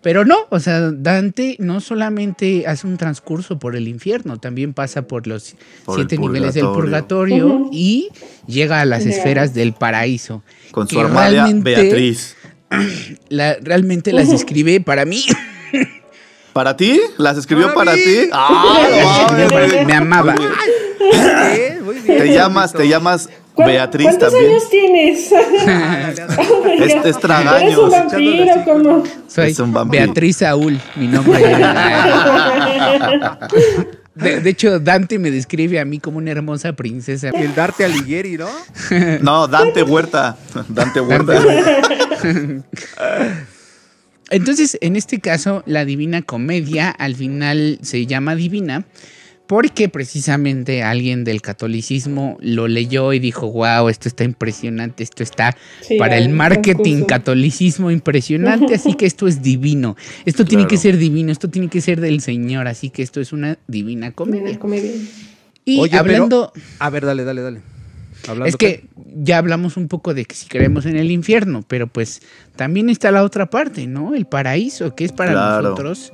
[0.00, 5.02] Pero no, o sea, Dante no solamente hace un transcurso por el infierno, también pasa
[5.02, 5.56] por los
[5.92, 8.08] siete niveles del purgatorio y
[8.46, 10.42] llega a las esferas del paraíso.
[10.70, 12.36] Con su hermana Beatriz.
[13.30, 15.24] realmente las escribe para mí.
[16.52, 17.00] ¿Para ti?
[17.18, 18.28] ¿Las escribió para, ti?
[18.32, 20.34] Ah, me, amaba.
[22.04, 23.28] Te llamas, te llamas
[23.66, 25.32] Beatriz ¿Cuántos años tienes?
[25.32, 27.62] este es tragaños.
[27.62, 29.02] ¿Eres un vampiro como?
[29.26, 30.04] Soy un vampiro.
[30.04, 31.38] Beatriz Saúl, mi nombre.
[34.14, 37.28] De, de, hecho, Dante me describe a mí como una hermosa princesa.
[37.28, 38.48] El Darte Alighieri, ¿no?
[39.20, 40.36] No, Dante Huerta.
[40.68, 41.40] Dante Huerta.
[44.30, 48.84] Entonces, en este caso, la Divina Comedia al final se llama Divina
[49.48, 55.56] porque precisamente alguien del catolicismo lo leyó y dijo, wow, esto está impresionante, esto está
[55.98, 61.32] para el marketing catolicismo impresionante, así que esto es divino, esto tiene que ser divino,
[61.32, 64.58] esto tiene que ser del Señor, así que esto es una divina comedia.
[65.64, 66.52] Y hablando...
[66.78, 67.60] a ver, dale, dale, dale.
[68.44, 68.84] Es que,
[69.16, 72.20] ya hablamos un poco de que si creemos en el infierno, pero pues
[72.54, 74.14] también está la otra parte, ¿no?
[74.14, 76.12] El paraíso, que es para nosotros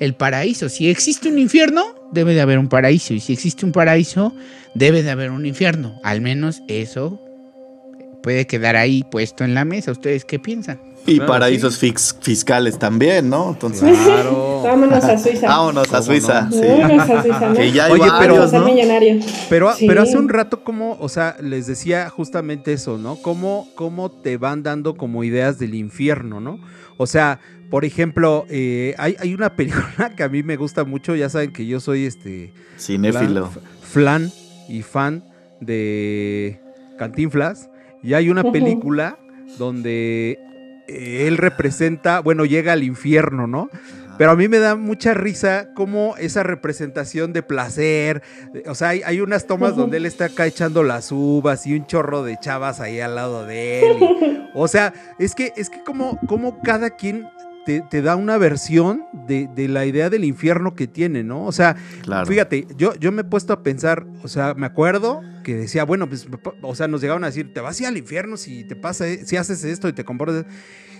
[0.00, 0.68] el paraíso.
[0.68, 3.14] Si existe un infierno, debe de haber un paraíso.
[3.14, 4.34] Y si existe un paraíso,
[4.74, 5.98] debe de haber un infierno.
[6.02, 7.20] Al menos eso
[8.22, 9.92] puede quedar ahí puesto en la mesa.
[9.92, 10.80] ¿Ustedes qué piensan?
[11.06, 13.50] Y paraísos fiscales también, ¿no?
[13.50, 13.82] Entonces,
[14.64, 15.46] Vámonos a Suiza.
[15.46, 16.48] Vámonos a Suiza.
[16.50, 16.60] Sí.
[16.60, 17.52] Vámonos a Suiza.
[17.52, 18.66] Que ya hay Oye, pero, ¿no?
[19.48, 23.16] Pero, pero hace un rato como, o sea, les decía justamente eso, ¿no?
[23.16, 26.58] Cómo, cómo te van dando como ideas del infierno, ¿no?
[26.96, 27.38] O sea,
[27.70, 31.52] por ejemplo, eh, hay, hay, una película que a mí me gusta mucho, ya saben
[31.52, 32.52] que yo soy este...
[32.78, 33.50] Cinéfilo.
[33.82, 34.30] Flan
[34.68, 35.24] y fan
[35.60, 36.60] de
[36.98, 37.70] Cantinflas.
[38.02, 39.18] Y hay una película
[39.58, 40.38] donde
[40.86, 43.68] él representa, bueno, llega al infierno, ¿no?
[44.18, 48.22] Pero a mí me da mucha risa como esa representación de placer.
[48.66, 52.22] O sea, hay, unas tomas donde él está acá echando las uvas y un chorro
[52.22, 54.48] de chavas ahí al lado de él.
[54.54, 57.28] o sea, es que, es que como, como cada quien
[57.66, 61.44] te, da una versión de, la idea del infierno que tiene, ¿no?
[61.44, 61.76] O sea,
[62.26, 66.08] fíjate, yo, yo me he puesto a pensar, o sea, me acuerdo que decía, bueno,
[66.08, 66.28] pues,
[66.62, 69.04] o sea, nos llegaron a decir, te vas a ir al infierno si te pasa,
[69.24, 70.46] si haces esto y te comportas.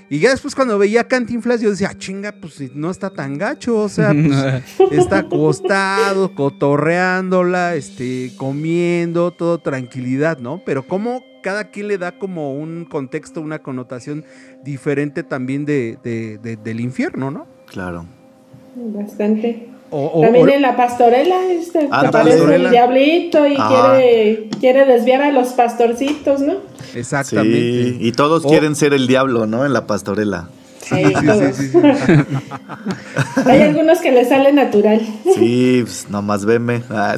[0.09, 3.77] Y ya después cuando veía Cantinflas yo decía, ah, chinga, pues no está tan gacho,
[3.77, 10.63] o sea, pues, está acostado, cotorreándola, este, comiendo, todo tranquilidad, ¿no?
[10.65, 14.25] Pero cómo cada quien le da como un contexto, una connotación
[14.65, 17.47] diferente también de, del infierno, ¿no?
[17.67, 18.05] Claro.
[18.75, 19.69] Bastante.
[19.89, 26.41] También en la pastorela, este, aparece el diablito y quiere, quiere desviar a los pastorcitos,
[26.41, 26.55] ¿no?
[26.97, 27.61] Exactamente.
[27.61, 29.65] Sí, y todos quieren ser el diablo, ¿no?
[29.65, 30.49] En la pastorela.
[30.89, 30.95] Sí,
[33.45, 35.01] Hay algunos que le sale natural.
[35.35, 36.83] Sí, pues nomás veme.
[36.91, 37.17] Ah,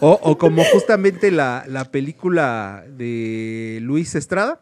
[0.00, 4.60] o, como justamente la, la, película de Luis Estrada,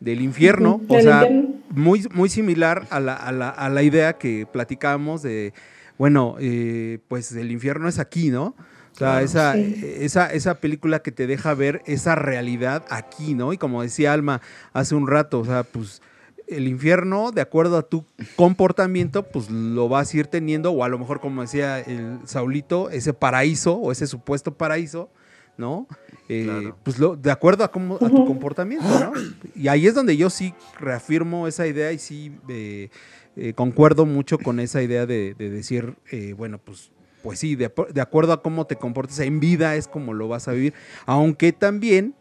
[0.00, 1.28] del infierno, o sea,
[1.70, 5.52] muy, muy similar a la, a, la, a la, idea que platicábamos de,
[5.98, 8.54] bueno, eh, pues el infierno es aquí, ¿no?
[8.96, 13.52] O sea, esa, esa, esa película que te deja ver esa realidad aquí, ¿no?
[13.52, 14.40] Y como decía Alma
[14.72, 16.00] hace un rato, o sea, pues
[16.46, 18.06] el infierno, de acuerdo a tu
[18.36, 22.88] comportamiento, pues lo vas a ir teniendo, o a lo mejor, como decía el Saulito,
[22.88, 25.10] ese paraíso o ese supuesto paraíso,
[25.58, 25.86] ¿no?
[26.30, 29.12] Eh, pues lo, de acuerdo a, cómo, a tu comportamiento, ¿no?
[29.54, 32.88] Y ahí es donde yo sí reafirmo esa idea y sí eh,
[33.36, 35.96] eh, concuerdo mucho con esa idea de, de decir,
[36.38, 36.92] bueno, pues
[37.26, 40.52] pues sí, de, acuerdo a cómo te comportes en vida es como lo vas a
[40.52, 40.74] vivir.
[41.06, 42.14] Aunque también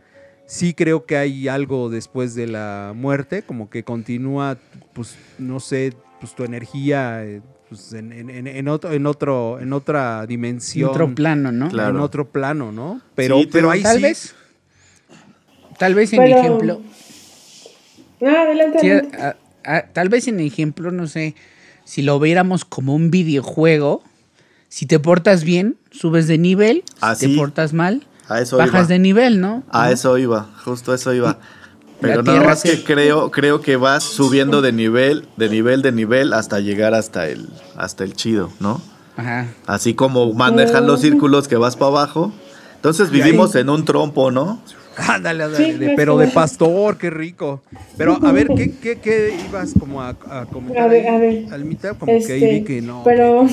[0.47, 4.57] sí creo que hay algo después de la muerte, como que continúa,
[4.93, 9.73] pues no sé, pues, tu energía eh, pues, en, en, en, otro, en, otro, en
[9.73, 10.89] otra dimensión.
[10.89, 11.67] En otro plano, ¿no?
[11.69, 12.99] En otro plano, ¿no?
[13.13, 14.33] Pero, pero ahí tal vez.
[15.77, 16.81] Tal vez en ejemplo.
[18.21, 19.03] No, adelante.
[19.93, 21.35] tal vez en ejemplo, no sé,
[21.83, 24.01] si lo viéramos como un videojuego,
[24.75, 29.39] si te portas bien, subes de nivel, si ah, te portas mal, bajas de nivel,
[29.39, 29.63] ¿no?
[29.69, 31.39] A eso iba, justo eso iba.
[32.01, 36.33] Pero nada más que creo, creo que vas subiendo de nivel, de nivel, de nivel,
[36.33, 38.81] hasta llegar hasta el, hasta el chido, ¿no?
[39.15, 39.47] Ajá.
[39.65, 42.33] Así como manejan los círculos que vas para abajo.
[42.75, 44.59] Entonces vivimos en un trompo, ¿no?
[44.97, 47.61] Ándale, ándale, pero de pastor, qué rico.
[47.95, 50.83] Pero a ver, ¿qué, qué, qué ibas como a, a comentar?
[50.83, 51.45] A ver, a ver.
[51.53, 53.03] Al mitad, como que ahí vi este, que no.
[53.05, 53.47] Pero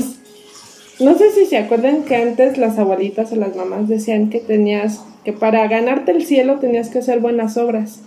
[1.01, 5.05] no sé si se acuerdan que antes las abuelitas o las mamás decían que tenías,
[5.25, 8.01] que para ganarte el cielo tenías que hacer buenas obras.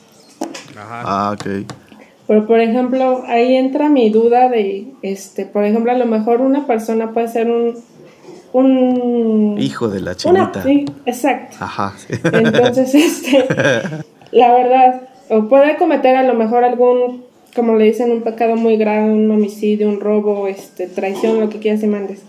[0.77, 1.01] Ajá.
[1.05, 1.65] Ah, ok.
[2.27, 6.65] Pero por ejemplo, ahí entra mi duda de, este, por ejemplo, a lo mejor una
[6.65, 7.75] persona puede ser un,
[8.53, 10.63] un hijo de la chinita.
[10.63, 11.57] sí, exacto.
[11.59, 11.93] Ajá.
[12.09, 13.45] Entonces, este,
[14.31, 17.23] la verdad, o puede cometer a lo mejor algún,
[17.55, 21.59] como le dicen, un pecado muy grave, un homicidio, un robo, este, traición, lo que
[21.59, 22.23] quieras y mandes.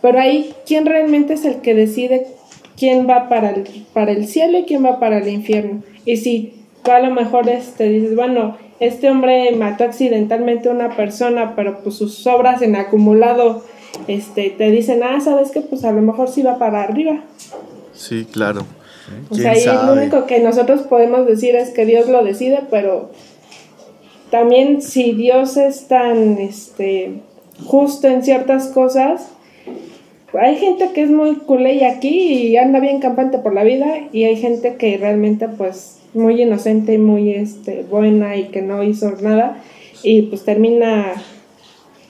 [0.00, 2.26] Pero ahí, ¿quién realmente es el que decide
[2.76, 5.82] quién va para el, para el cielo y quién va para el infierno?
[6.04, 10.96] Y si tú a lo mejor este, dices, bueno, este hombre mató accidentalmente a una
[10.96, 13.64] persona, pero pues sus obras en acumulado
[14.06, 17.24] este, te dicen, ah, sabes que pues a lo mejor sí va para arriba.
[17.92, 18.64] Sí, claro.
[19.30, 23.10] O sea, ahí lo único que nosotros podemos decir es que Dios lo decide, pero
[24.30, 27.20] también si Dios es tan este,
[27.64, 29.30] justo en ciertas cosas,
[30.34, 34.24] hay gente que es muy culé aquí y anda bien campante por la vida y
[34.24, 39.12] hay gente que realmente pues muy inocente y muy este, buena y que no hizo
[39.22, 39.62] nada
[40.02, 41.14] y pues termina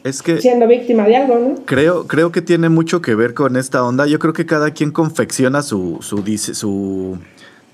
[0.04, 1.54] es que siendo víctima de algo, ¿no?
[1.64, 4.06] Creo, creo que tiene mucho que ver con esta onda.
[4.06, 7.18] Yo creo que cada quien confecciona su, su, su,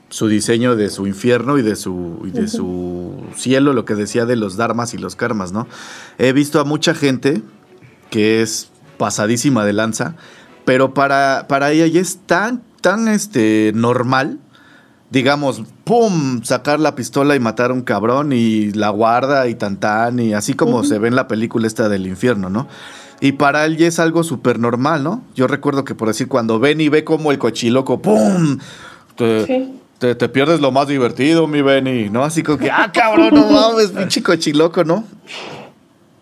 [0.08, 4.24] su diseño de su infierno y de su, y de su cielo, lo que decía
[4.24, 5.68] de los dharmas y los karmas, ¿no?
[6.18, 7.42] He visto a mucha gente
[8.10, 10.16] que es pasadísima de lanza,
[10.64, 14.38] pero para, para ella ya es tan, tan este, normal,
[15.10, 19.78] digamos, ¡pum!, sacar la pistola y matar a un cabrón y la guarda y tan
[19.78, 22.68] tan, y así como se ve en la película esta del infierno, ¿no?
[23.20, 25.22] Y para él ya es algo súper normal, ¿no?
[25.34, 28.58] Yo recuerdo que por decir, cuando ven y ve como el cochiloco, ¡pum!
[29.16, 32.24] Te, te, pierdes lo más divertido, mi Benny, ¿no?
[32.24, 35.04] Así como que, ah, cabrón, no mames, pinche cochiloco, ¿no?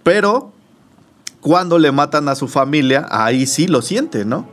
[0.02, 0.52] Pero
[1.42, 4.48] cuando le matan a su familia, ahí sí lo siente, ¿no?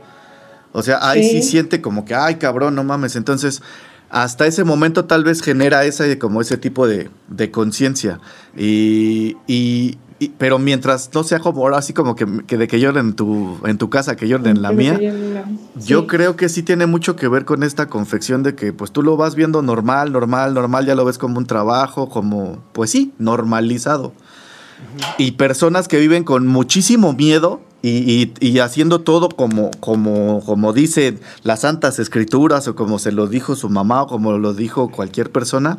[0.72, 1.42] O sea, ahí sí.
[1.42, 3.14] siente como que, ay, cabrón, no mames.
[3.14, 3.62] Entonces,
[4.10, 7.08] hasta ese momento tal vez genera ese, como ese tipo de,
[7.52, 8.20] conciencia.
[8.56, 9.36] Y,
[10.36, 13.78] pero mientras no sea como ahora así como que, de que lloren en tu, en
[13.78, 14.98] tu casa, que lloren en la mía,
[15.76, 19.04] yo creo que sí tiene mucho que ver con esta confección de que pues tú
[19.04, 23.14] lo vas viendo normal, normal, normal, ya lo ves como un trabajo, como, pues sí,
[23.18, 24.12] normalizado.
[25.18, 31.60] Y personas que viven con muchísimo miedo y, haciendo todo como, como, como dicen las
[31.60, 35.78] santas escrituras o como se lo dijo su mamá o como lo dijo cualquier persona.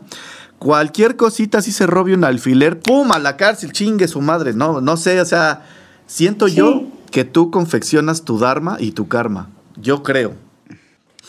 [0.57, 3.11] Cualquier cosita, si se robe un alfiler, ¡pum!
[3.11, 4.53] a la cárcel, chingue su madre.
[4.53, 5.65] No, no sé, o sea,
[6.05, 9.49] siento yo que tú confeccionas tu dharma y tu karma.
[9.75, 10.35] Yo creo.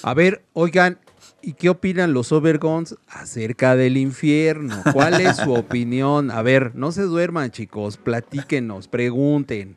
[0.02, 0.98] A ver, oigan,
[1.42, 4.80] ¿Y qué opinan los Overgons acerca del infierno?
[4.92, 6.30] ¿Cuál es su opinión?
[6.30, 9.76] A ver, no se duerman, chicos, platíquenos, pregunten,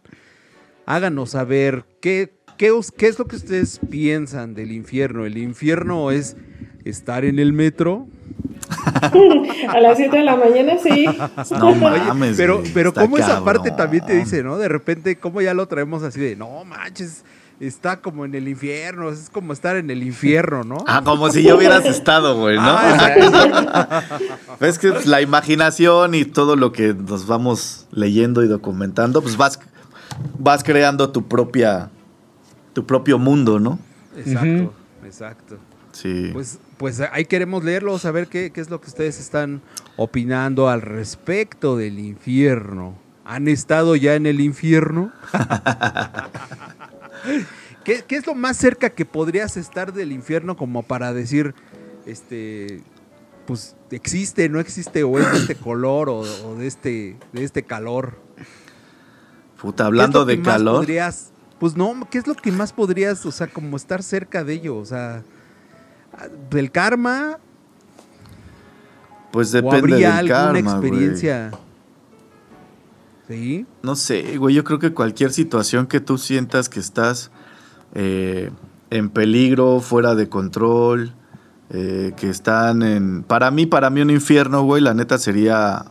[0.86, 5.26] háganos saber qué, qué, qué es lo que ustedes piensan del infierno.
[5.26, 6.38] ¿El infierno es
[6.84, 8.08] estar en el metro?
[9.70, 11.06] A las 7 de la mañana sí.
[11.52, 12.38] No mames.
[12.38, 14.58] pero, pero cómo esa parte también te dice, ¿no?
[14.58, 17.24] De repente, cómo ya lo traemos así de, no manches,
[17.60, 20.78] está como en el infierno, es como estar en el infierno, ¿no?
[20.88, 22.64] Ah, como si yo hubieras estado, güey, ¿no?
[22.68, 24.04] Ah,
[24.60, 29.60] es que la imaginación y todo lo que nos vamos leyendo y documentando, pues vas,
[30.38, 31.90] vas creando tu propia,
[32.74, 33.80] tu propio mundo, ¿no?
[34.18, 34.74] Exacto,
[35.06, 35.58] exacto.
[35.92, 36.32] Sí.
[36.34, 39.62] Pues, pues ahí queremos leerlo, saber qué, qué es lo que ustedes están
[39.96, 42.98] opinando al respecto del infierno.
[43.24, 45.12] ¿Han estado ya en el infierno?
[47.84, 51.54] ¿Qué, es lo más cerca que podrías estar del infierno como para decir,
[52.06, 52.82] este,
[53.46, 56.24] pues existe, no existe, o es de este color, o,
[56.56, 58.18] de, este, de este calor?
[59.62, 60.78] Puta, hablando de calor.
[60.78, 64.54] Podrías, pues no, ¿qué es lo que más podrías, o sea, como estar cerca de
[64.54, 64.78] ello?
[64.78, 65.24] O sea,
[66.50, 67.38] del karma.
[69.32, 71.52] Pues depende ¿O habría alguna experiencia.
[73.28, 73.66] Sí.
[73.82, 77.32] No sé, güey, yo creo que cualquier situación que tú sientas que estás
[77.94, 78.52] eh,
[78.90, 81.14] en peligro, fuera de control,
[81.72, 83.24] eh, que están en...
[83.24, 85.86] Para mí, para mí un infierno, güey, la neta sería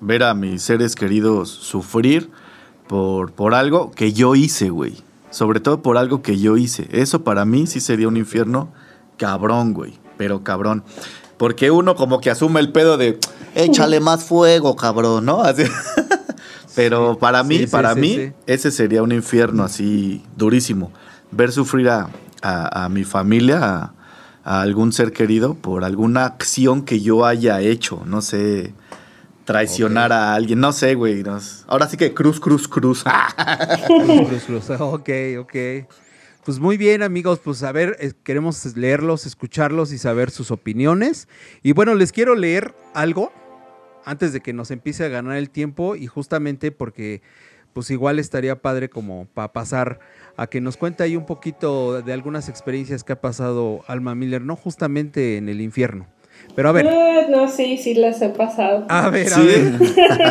[0.00, 2.30] ver a mis seres queridos sufrir
[2.86, 5.02] por, por algo que yo hice, güey.
[5.30, 6.88] Sobre todo por algo que yo hice.
[6.90, 8.72] Eso para mí sí sería un infierno
[9.16, 9.98] cabrón, güey.
[10.16, 10.84] Pero cabrón.
[11.36, 13.18] Porque uno como que asume el pedo de,
[13.54, 15.42] échale más fuego, cabrón, ¿no?
[15.42, 15.64] Así.
[16.78, 20.92] Pero para mí, Sí, sí, para sí, mí, ese sería un infierno así durísimo.
[21.32, 22.08] Ver sufrir a,
[22.40, 23.94] a- a mi familia, a,
[24.44, 28.02] a algún ser querido, por alguna acción que yo haya hecho.
[28.06, 28.74] No sé,
[29.44, 30.60] traicionar a alguien.
[30.60, 31.22] No sé, güey.
[31.24, 33.02] no Ahora sí que cruz, cruz, cruz.
[33.86, 34.70] Cruz, cruz, cruz.
[34.80, 35.10] Ok,
[35.40, 35.54] ok.
[36.44, 37.40] Pues muy bien, amigos.
[37.42, 41.26] Pues a ver, eh, queremos leerlos, escucharlos y saber sus opiniones.
[41.62, 43.32] Y bueno, les quiero leer algo
[44.04, 47.20] antes de que nos empiece a ganar el tiempo y justamente porque
[47.72, 50.00] pues igual estaría padre como para pasar
[50.36, 54.42] a que nos cuente ahí un poquito de algunas experiencias que ha pasado Alma Miller,
[54.42, 56.06] no justamente en el infierno.
[56.56, 58.86] Pero a ver, Ah, no, sí, sí las he pasado.
[58.88, 59.46] a ver, a ¿Sí?
[59.46, 59.78] ver.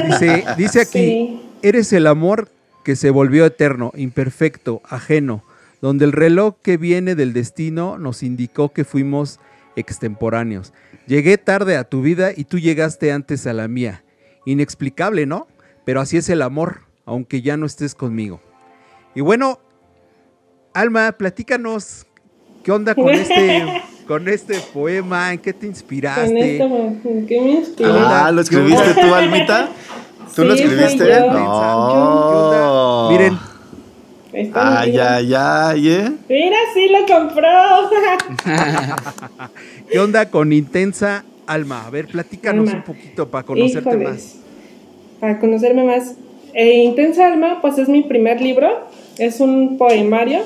[0.08, 1.42] Dice, dice aquí, Sí.
[1.62, 2.50] eres el amor
[2.84, 5.44] que se volvió eterno, imperfecto, ajeno,
[5.82, 9.40] donde el reloj que viene del destino nos indicó que fuimos
[9.76, 10.74] extemporáneos.
[11.08, 14.04] Llegué tarde a tu vida y tú llegaste antes a la mía.
[14.46, 15.48] Inexplicable, ¿no?
[15.86, 18.42] Pero así es el amor, aunque ya no estés conmigo.
[19.16, 19.60] Y bueno,
[20.74, 22.06] Alma, platícanos,
[22.64, 23.64] ¿qué onda con este,
[24.06, 25.34] con este poema?
[25.34, 26.58] ¿En qué te Con inspiraste?
[26.58, 27.94] esto, me- ¿qué me inspiró?
[27.98, 29.70] Ah, ¿lo escribiste tú, Almita?
[30.36, 31.10] ¿Tú lo Sí, fui escribiste?
[31.10, 31.34] yo.
[31.34, 33.08] No.
[33.10, 33.40] Miren,
[34.38, 36.12] Está Ay, ay, ay, ¿eh?
[36.30, 37.50] Mira, sí lo compró.
[39.92, 41.88] ¿Qué onda con Intensa Alma?
[41.88, 42.84] A ver, platícanos Alma.
[42.86, 44.08] un poquito para conocerte Híjoles.
[44.08, 44.36] más.
[45.20, 46.14] Para conocerme más.
[46.54, 48.70] Eh, Intensa Alma, pues es mi primer libro.
[49.18, 50.42] Es un poemario,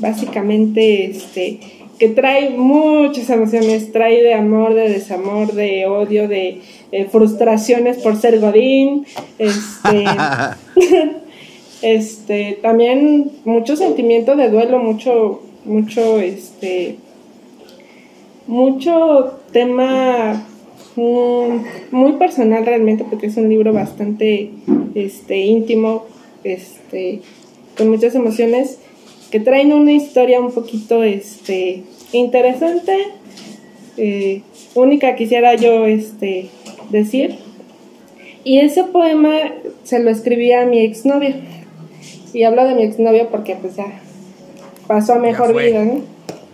[0.00, 1.60] básicamente, este,
[2.00, 3.92] que trae muchas emociones.
[3.92, 9.06] Trae de amor, de desamor, de odio, de eh, frustraciones por ser Godín.
[9.38, 10.04] Este,
[11.84, 16.96] este, también mucho sentimiento de duelo, mucho, mucho, este,
[18.46, 20.46] mucho tema
[20.96, 21.56] mm,
[21.90, 24.50] muy personal realmente porque es un libro bastante
[24.94, 26.06] este íntimo
[26.42, 27.20] este
[27.76, 28.78] con muchas emociones
[29.30, 31.82] que traen una historia un poquito este
[32.12, 32.96] interesante
[33.98, 34.40] eh,
[34.74, 36.48] única quisiera yo este
[36.88, 37.36] decir.
[38.42, 39.54] Y ese poema
[39.84, 41.34] se lo escribí a mi exnovia
[42.34, 43.86] y hablo de mi exnovia porque pues ya
[44.86, 46.00] pasó a mejor vida ¿no?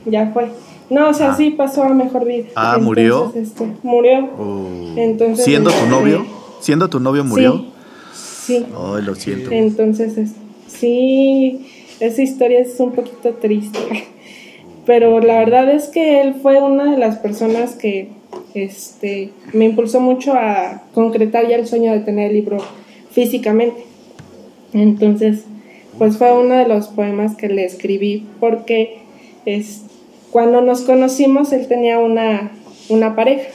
[0.06, 0.48] ya fue
[0.90, 1.36] no o sea Ah.
[1.36, 3.32] sí pasó a mejor vida Ah, ¿murió?
[3.34, 4.68] Este, murió Oh.
[4.96, 6.26] Entonces, ¿Siendo tu este, novio?
[6.60, 7.64] ¿Siendo tu novio murió?
[8.12, 9.50] sí Ay, lo siento.
[9.52, 10.32] entonces, es-
[10.68, 11.66] sí,
[12.00, 13.78] esa historia es un poquito triste.
[14.86, 18.08] Pero la verdad es que él fue una de las personas que
[18.54, 22.58] este, me impulsó mucho a concretar ya el sueño de tener el libro
[23.10, 23.84] físicamente.
[24.72, 25.44] Entonces,
[25.98, 28.98] pues fue uno de los poemas que le escribí porque
[29.44, 29.82] es,
[30.30, 32.52] cuando nos conocimos él tenía una,
[32.88, 33.48] una pareja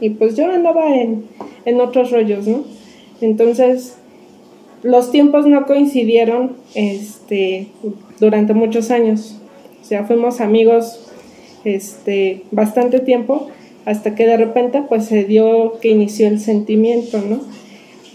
[0.00, 1.24] y pues yo andaba en,
[1.64, 2.64] en otros rollos, ¿no?
[3.20, 3.96] Entonces,
[4.82, 7.68] los tiempos no coincidieron este,
[8.18, 9.36] durante muchos años.
[9.80, 11.08] O sea, fuimos amigos
[11.64, 13.48] este, bastante tiempo
[13.84, 17.40] hasta que de repente pues se dio que inició el sentimiento, ¿no?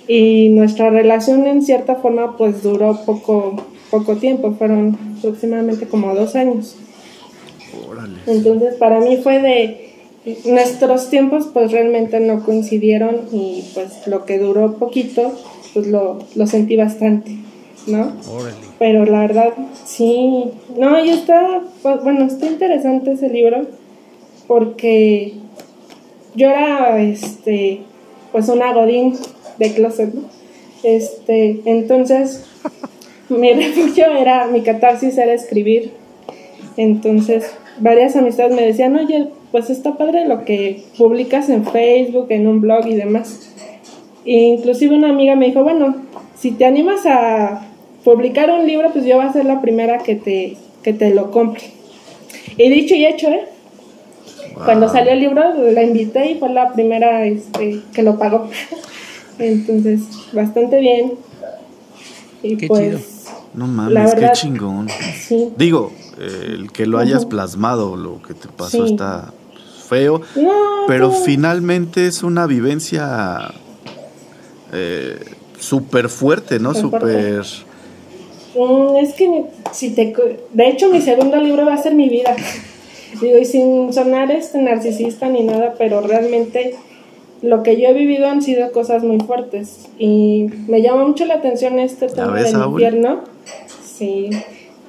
[0.07, 3.55] Y nuestra relación en cierta forma pues duró poco,
[3.91, 6.77] poco tiempo, fueron aproximadamente como dos años.
[7.89, 8.19] Órale.
[8.25, 9.87] Entonces para mí fue de
[10.45, 15.33] nuestros tiempos pues realmente no coincidieron y pues lo que duró poquito
[15.73, 17.37] pues lo, lo sentí bastante,
[17.85, 18.13] ¿no?
[18.31, 18.67] Órale.
[18.79, 19.53] Pero la verdad
[19.85, 20.45] sí,
[20.77, 23.65] no, y está, pues, bueno, está interesante ese libro
[24.47, 25.33] porque
[26.35, 27.81] yo era este
[28.31, 29.15] pues una godín
[29.57, 30.21] de closet, ¿no?
[30.83, 32.45] Este, entonces
[33.29, 35.91] mi refugio era, mi catarsis era escribir.
[36.77, 42.47] Entonces, varias amistades me decían, oye, pues está padre lo que publicas en Facebook, en
[42.47, 43.51] un blog y demás.
[44.25, 45.95] E inclusive una amiga me dijo, bueno,
[46.37, 47.67] si te animas a
[48.03, 51.31] publicar un libro, pues yo voy a ser la primera que te, que te lo
[51.31, 51.63] compre.
[52.57, 53.45] Y dicho y hecho, ¿eh?
[54.65, 58.49] Cuando salió el libro, la invité y fue la primera este, que lo pagó.
[59.39, 60.01] Entonces,
[60.33, 61.13] bastante bien.
[62.43, 62.99] Y Qué pues, chido.
[63.53, 64.87] No La mames, qué chingón.
[65.27, 65.49] sí.
[65.57, 68.93] Digo, eh, el que lo hayas plasmado, lo que te pasó Sí.
[68.93, 69.33] está
[69.87, 70.51] feo, No,
[70.87, 73.51] pero todo- finalmente es una vivencia
[74.73, 75.17] eh,
[75.59, 76.73] súper fuerte, ¿no?
[76.73, 77.43] Súper...
[78.55, 80.13] Mm, es que si te...
[80.53, 82.35] De hecho, mi segundo libro va a ser mi vida.
[83.21, 86.75] Digo, y sin sonar este narcisista ni nada, pero realmente
[87.41, 89.87] lo que yo he vivido han sido cosas muy fuertes.
[89.99, 93.21] Y me llama mucho la atención este tema del infierno.
[93.83, 94.29] Sí,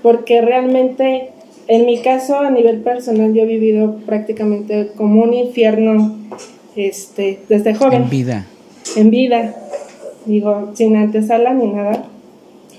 [0.02, 1.30] porque realmente,
[1.66, 6.16] en mi caso, a nivel personal, yo he vivido prácticamente como un infierno
[6.76, 8.02] este, desde joven.
[8.02, 8.46] En vida.
[8.96, 9.54] En vida.
[10.26, 12.04] Digo, sin antesala ni nada.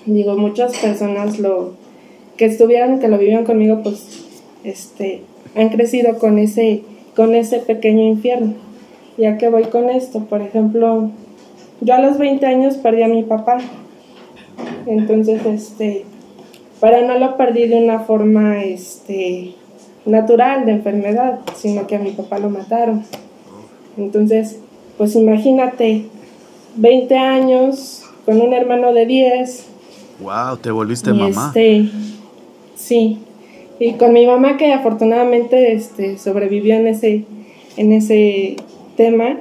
[0.05, 1.73] Digo, muchas personas lo
[2.37, 4.25] que estuvieron, que lo vivieron conmigo, pues,
[4.63, 5.21] este,
[5.55, 6.83] han crecido con ese,
[7.15, 8.68] con ese pequeño infierno.
[9.19, 11.11] Ya que voy con esto, por ejemplo,
[11.81, 13.57] yo a los 20 años perdí a mi papá.
[14.85, 16.05] Entonces, este,
[16.79, 19.55] pero no lo perdí de una forma, este,
[20.05, 23.03] natural de enfermedad, sino que a mi papá lo mataron.
[23.97, 24.59] Entonces,
[24.97, 26.05] pues imagínate,
[26.77, 29.65] 20 años con un hermano de 10.
[30.21, 31.47] Wow, te volviste mamá.
[31.47, 31.89] Este,
[32.75, 33.19] sí,
[33.79, 37.25] y con mi mamá que afortunadamente este, sobrevivió en ese,
[37.77, 38.57] en ese
[38.99, 39.37] tema,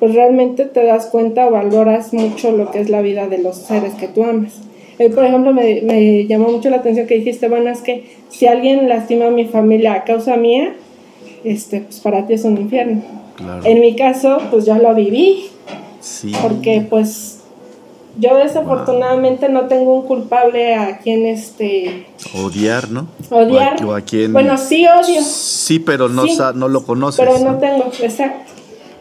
[0.00, 3.54] pues realmente te das cuenta o valoras mucho lo que es la vida de los
[3.56, 4.54] seres que tú amas.
[4.98, 8.48] Eh, por ejemplo, me, me, llamó mucho la atención que dijiste, bueno, es que si
[8.48, 10.74] alguien lastima a mi familia a causa mía,
[11.44, 13.02] este, pues para ti es un infierno.
[13.62, 15.50] En mi caso, pues yo lo viví.
[16.00, 16.32] Sí.
[16.42, 17.42] Porque pues
[18.18, 23.06] yo desafortunadamente no tengo un culpable a quien este odiar, ¿no?
[23.30, 23.84] Odiar.
[23.84, 25.22] O a, quien Bueno, sí odio.
[25.22, 27.24] Sí, pero no no lo conoces.
[27.24, 28.55] Pero no, tengo, exacto.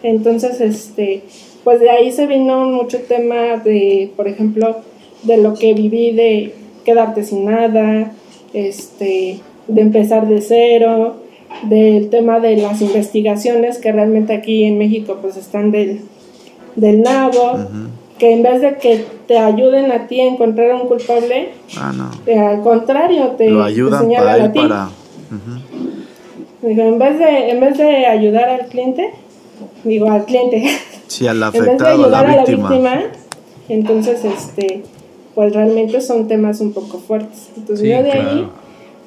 [0.05, 1.23] Entonces, este,
[1.63, 4.77] pues de ahí se vino mucho tema de, por ejemplo,
[5.23, 6.53] de lo que viví de
[6.83, 8.11] quedarte sin nada,
[8.53, 11.15] este, de empezar de cero,
[11.63, 16.01] del tema de las investigaciones que realmente aquí en México pues están del,
[16.75, 17.57] del nabo
[18.19, 22.11] que en vez de que te ayuden a ti a encontrar un culpable, ah, no.
[22.27, 24.59] Eh, al contrario, te, Lo ayudan para a ti.
[26.61, 29.11] digo, en, vez de, en vez de ayudar al cliente,
[29.83, 30.65] digo al cliente,
[31.07, 33.01] sí, al afectado, en vez de ayudar a la, víctima.
[33.69, 34.83] entonces, este,
[35.35, 37.49] pues realmente son temas un poco fuertes.
[37.57, 38.47] Entonces yo de ahí,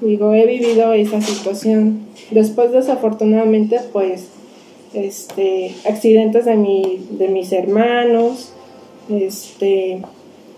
[0.01, 2.01] digo, he vivido esa situación.
[2.30, 4.28] Después, desafortunadamente, pues,
[4.94, 8.53] este, accidentes de, mi, de mis hermanos,
[9.09, 10.03] este,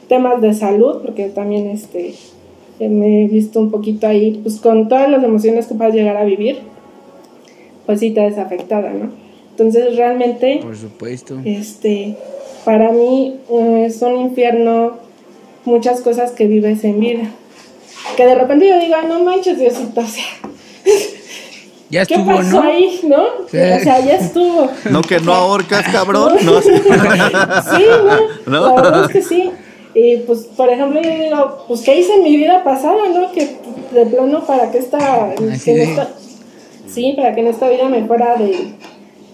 [0.09, 2.15] temas de salud, porque también este,
[2.81, 6.25] me he visto un poquito ahí, pues con todas las emociones que puedas llegar a
[6.25, 6.59] vivir,
[7.87, 9.30] pues sí te desafectada, ¿no?
[9.61, 12.17] Entonces realmente, por supuesto, este,
[12.65, 14.97] para mí eh, es un infierno
[15.67, 17.31] muchas cosas que vives en vida.
[18.17, 20.25] Que de repente yo digo, no manches, Diosito, o sea,
[21.91, 23.23] ya estuvo, ¿Qué pasó ahí, no?
[23.45, 24.71] O sea, ya estuvo.
[24.89, 26.39] No, que no ahorcas, cabrón.
[26.43, 26.63] No.
[26.63, 26.71] sí,
[28.47, 28.77] no, ¿No?
[28.77, 29.51] La verdad es que sí.
[29.93, 33.31] Y pues, por ejemplo, yo digo, pues, ¿qué hice en mi vida pasada, no?
[33.33, 33.59] Que
[33.93, 35.35] de plano, para que esta.
[36.89, 38.73] sí, para que en esta vida me fuera de,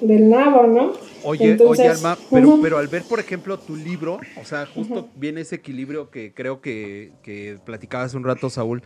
[0.01, 0.92] del nabo, ¿no?
[1.22, 5.40] Oye, oye, Alma, pero, pero al ver, por ejemplo, tu libro, o sea, justo viene
[5.40, 8.82] ese equilibrio que creo que, que platicabas un rato, Saúl,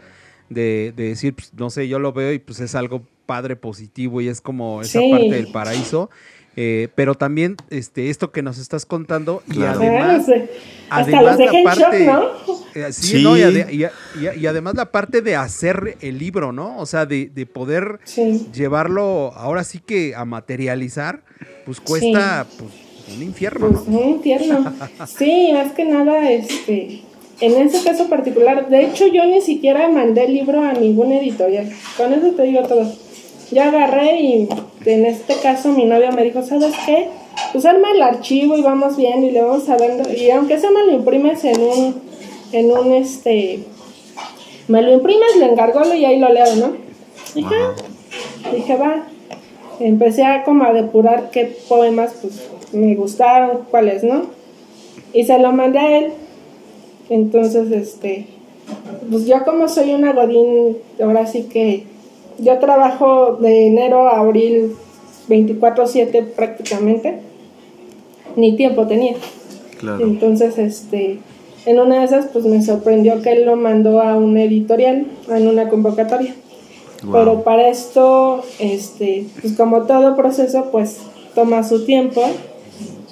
[0.48, 4.20] de, de decir, pues, no sé, yo lo veo y pues es algo padre positivo
[4.20, 6.10] y es como esa parte del paraíso.
[6.56, 10.26] Eh, pero también este esto que nos estás contando y además,
[10.88, 12.10] además la parte
[12.74, 13.36] eh, sí, ¿no?
[13.36, 18.00] y, además la parte de hacer el libro no o sea de, poder
[18.52, 21.22] llevarlo ahora sí que a materializar
[21.64, 22.72] pues cuesta pues,
[23.16, 24.72] un infierno pues, un infierno.
[25.06, 27.02] Sí más que nada este
[27.40, 31.70] en ese caso particular de hecho yo ni siquiera mandé el libro a ningún editorial.
[31.96, 32.92] Con eso te digo todo
[33.50, 34.48] ya agarré y
[34.84, 37.08] en este caso mi novia me dijo, ¿sabes qué?
[37.52, 40.70] Pues arma el archivo y vamos bien y le vamos a ver, y aunque sea
[40.70, 42.02] me lo imprimes en un,
[42.52, 43.64] en un este,
[44.70, 46.72] me lo imprimes, le encargó y ahí lo leo, ¿no?
[47.34, 47.54] Dije,
[48.52, 49.04] dije, va.
[49.80, 54.26] Empecé a como a depurar qué poemas pues me gustaron, cuáles no.
[55.12, 56.12] Y se lo mandé a él.
[57.08, 58.26] Entonces, este,
[59.10, 61.84] pues yo como soy una godín, ahora sí que
[62.42, 64.76] yo trabajo de enero a abril
[65.28, 67.20] 24/7 prácticamente.
[68.36, 69.14] Ni tiempo tenía.
[70.00, 71.18] Entonces, este,
[71.66, 75.48] en una de esas, pues me sorprendió que él lo mandó a un editorial, en
[75.48, 76.34] una convocatoria.
[77.10, 80.98] Pero para esto, este, pues como todo proceso, pues
[81.34, 82.22] toma su tiempo.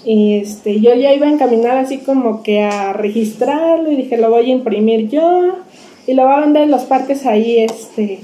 [0.05, 4.31] Y este, yo ya iba a encaminar así como que a registrarlo y dije, lo
[4.31, 5.55] voy a imprimir yo
[6.07, 8.21] y lo voy a vender en los parques ahí, este,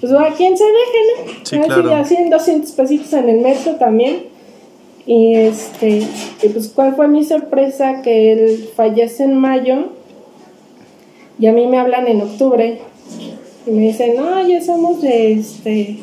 [0.00, 1.32] pues a quien se deje, ¿no?
[1.44, 1.94] Sí, claro.
[1.94, 4.24] Así en 200 pesitos en el metro también.
[5.06, 6.02] Y este,
[6.42, 9.90] y pues cuál fue mi sorpresa que él fallece en mayo
[11.38, 12.80] y a mí me hablan en octubre
[13.66, 15.98] y me dicen, no, ya somos de este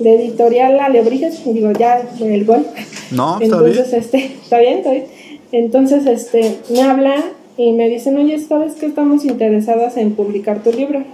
[0.00, 2.66] de editorial Alebrijes, digo ya el gol.
[3.10, 4.02] No, está Entonces, bien.
[4.02, 5.04] este, está bien, está bien.
[5.52, 7.22] Entonces, este, me hablan
[7.56, 11.04] y me dicen, oye, ¿sabes que estamos interesadas en publicar tu libro?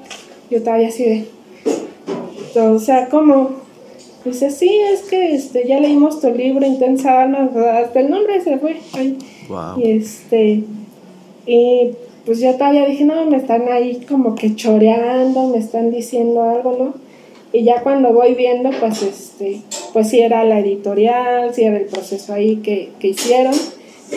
[0.51, 1.27] Yo todavía así de,
[2.57, 3.51] o sea, ¿cómo?
[4.25, 7.51] Dice, sí, es que este, ya leímos tu libro, Intensa Alma,
[7.83, 8.77] hasta el nombre se fue.
[8.93, 9.17] Ay.
[9.49, 9.81] Wow.
[9.81, 10.65] Y este,
[11.47, 11.91] y
[12.27, 16.77] pues yo todavía dije, no, me están ahí como que choreando, me están diciendo algo,
[16.79, 16.95] ¿no?
[17.53, 19.63] Y ya cuando voy viendo, pues este,
[19.95, 23.55] pues sí era la editorial, sí era el proceso ahí que, que hicieron.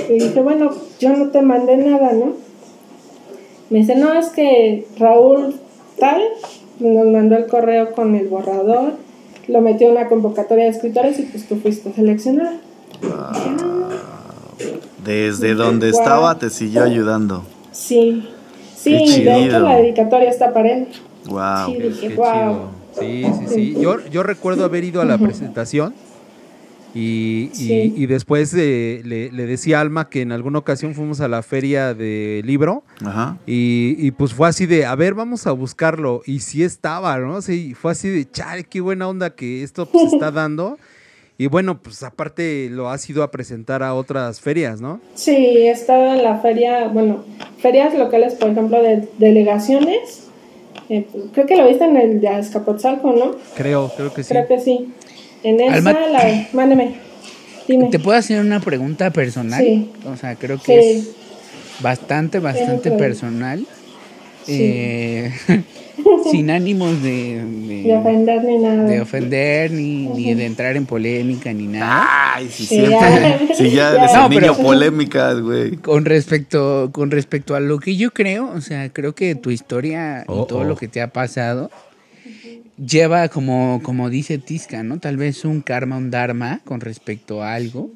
[0.09, 2.34] Y dije, bueno, yo no te mandé nada, ¿no?
[3.69, 5.55] Me dice, no, es que Raúl
[5.97, 6.21] tal
[6.80, 8.93] nos mandó el correo con el borrador,
[9.47, 12.57] lo metió en una convocatoria de escritores y pues tú fuiste seleccionada.
[15.03, 15.99] Desde donde Wow.
[15.99, 17.43] estaba te siguió ayudando.
[17.72, 18.28] Sí,
[18.76, 20.88] sí, y de hecho la dedicatoria está para él.
[21.26, 21.41] Wow.
[21.67, 22.26] Sí, dije, Qué wow.
[22.26, 22.82] chido.
[22.99, 23.76] Sí, sí, sí.
[23.80, 25.93] Yo, yo recuerdo haber ido a la presentación
[26.93, 27.93] y, y- Sí.
[27.95, 31.41] y después eh, le, le decía a Alma que en alguna ocasión fuimos a la
[31.43, 33.37] feria de libro Ajá.
[33.47, 36.21] y, y pues fue así de, a ver, vamos a buscarlo.
[36.25, 37.41] Y sí estaba, ¿no?
[37.41, 40.77] Sí, fue así de, chale, qué buena onda que esto pues, se está dando.
[41.37, 45.01] Y bueno, pues aparte lo has ido a presentar a otras ferias, ¿no?
[45.15, 47.23] Sí, he estado en la feria, bueno,
[47.57, 50.27] ferias locales, por ejemplo, de delegaciones.
[50.89, 53.31] Eh, creo que lo viste en el de Azcapotzalco, ¿no?
[53.55, 54.29] Creo, creo que sí.
[54.29, 54.93] Creo que sí.
[55.43, 56.95] En esa, Alma- la, mándeme.
[57.67, 57.89] Dime.
[57.89, 59.63] ¿Te puedo hacer una pregunta personal?
[59.63, 59.89] Sí.
[60.05, 60.87] O sea, creo que Sí.
[60.99, 61.09] es
[61.81, 62.97] bastante, bastante problema.
[62.97, 63.65] personal.
[64.45, 64.57] Sí.
[64.59, 65.31] Eh,
[66.31, 68.83] sin ánimos de, de, De ofender ni nada.
[68.85, 72.33] de ofender, ni, ni de entrar en polémica, ni nada.
[72.35, 72.97] Ay, si Sí, siempre.
[72.99, 73.39] ya.
[73.55, 73.99] Si ya Ya.
[73.99, 75.77] eres No, niño pero- polémicas, güey.
[75.77, 80.23] Con respecto, con respecto a lo que yo creo, o sea, creo que tu historia
[80.27, 80.63] Oh, y todo oh.
[80.63, 81.69] lo que te ha pasado
[82.86, 84.99] lleva como, como dice Tisca, ¿no?
[84.99, 87.91] Tal vez un karma, un dharma con respecto a algo.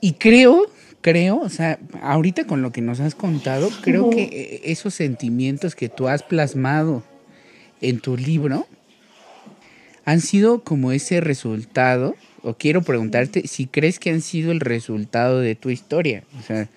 [0.00, 0.66] Y creo,
[1.00, 5.88] creo, o sea, ahorita con lo que nos has contado, creo que esos sentimientos que
[5.88, 7.02] tú has plasmado
[7.80, 8.66] en tu libro
[10.04, 15.40] han sido como ese resultado, o quiero preguntarte si crees que han sido el resultado
[15.40, 16.22] de tu historia.
[16.38, 16.68] O sea,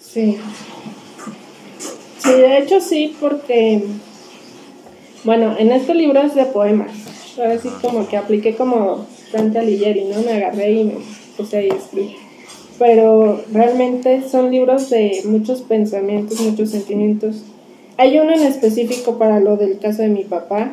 [0.00, 0.38] Sí.
[2.18, 3.82] Sí, de hecho sí, porque,
[5.28, 6.90] bueno, en este libro es de poemas.
[7.38, 10.22] Ahora sí como que apliqué como Dante Alighieri, ¿no?
[10.22, 10.94] Me agarré y me
[11.36, 12.16] puse ahí a escribir.
[12.78, 17.42] Pero realmente son libros de muchos pensamientos, muchos sentimientos.
[17.98, 20.72] Hay uno en específico para lo del caso de mi papá,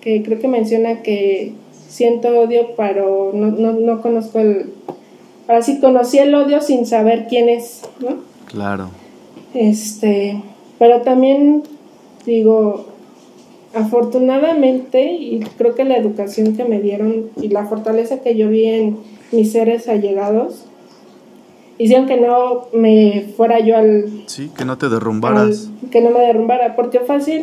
[0.00, 1.52] que creo que menciona que
[1.88, 4.72] siento odio, pero no, no, no conozco el...
[5.46, 8.16] Ahora sí conocí el odio sin saber quién es, ¿no?
[8.46, 8.88] Claro.
[9.54, 10.42] Este,
[10.80, 11.62] pero también
[12.26, 12.86] digo,
[13.74, 18.66] afortunadamente, y creo que la educación que me dieron y la fortaleza que yo vi
[18.66, 18.96] en
[19.32, 20.64] mis seres allegados,
[21.78, 25.68] hicieron que no me fuera yo al, Sí, que no te derrumbaras.
[25.82, 27.40] al- que no me derrumbara, porque fácil,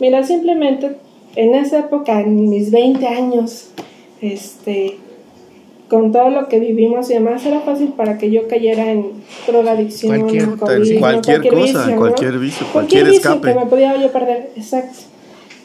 [0.00, 0.96] mira, simplemente
[1.36, 3.70] en esa época, en mis 20 años,
[4.20, 4.98] este,
[5.88, 9.06] con todo lo que vivimos y demás, era fácil para que yo cayera en
[9.46, 11.96] drogadicción, Cualquier- alcoholismo, cualquier cosa, vicio, ¿no?
[11.96, 13.48] cualquier vicio, Cualquier cualquier vicio escape.
[13.52, 14.98] que me podía yo perder, exacto.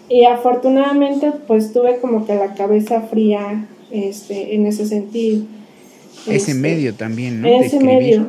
[0.09, 5.43] Y afortunadamente, pues tuve como que la cabeza fría este, en ese sentido.
[6.25, 7.47] ese Este, medio también, ¿no?
[7.47, 8.25] ese medio.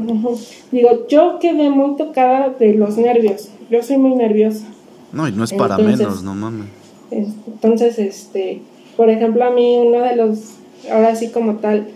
[0.73, 3.49] Digo, yo quedé muy tocada de los nervios.
[3.71, 4.65] Yo soy muy nerviosa.
[5.13, 6.67] No, y no es para Entonces- menos, no mames.
[7.11, 8.61] Entonces, este,
[8.97, 10.55] por ejemplo, a mí uno de los,
[10.93, 11.87] ahora sí como tal,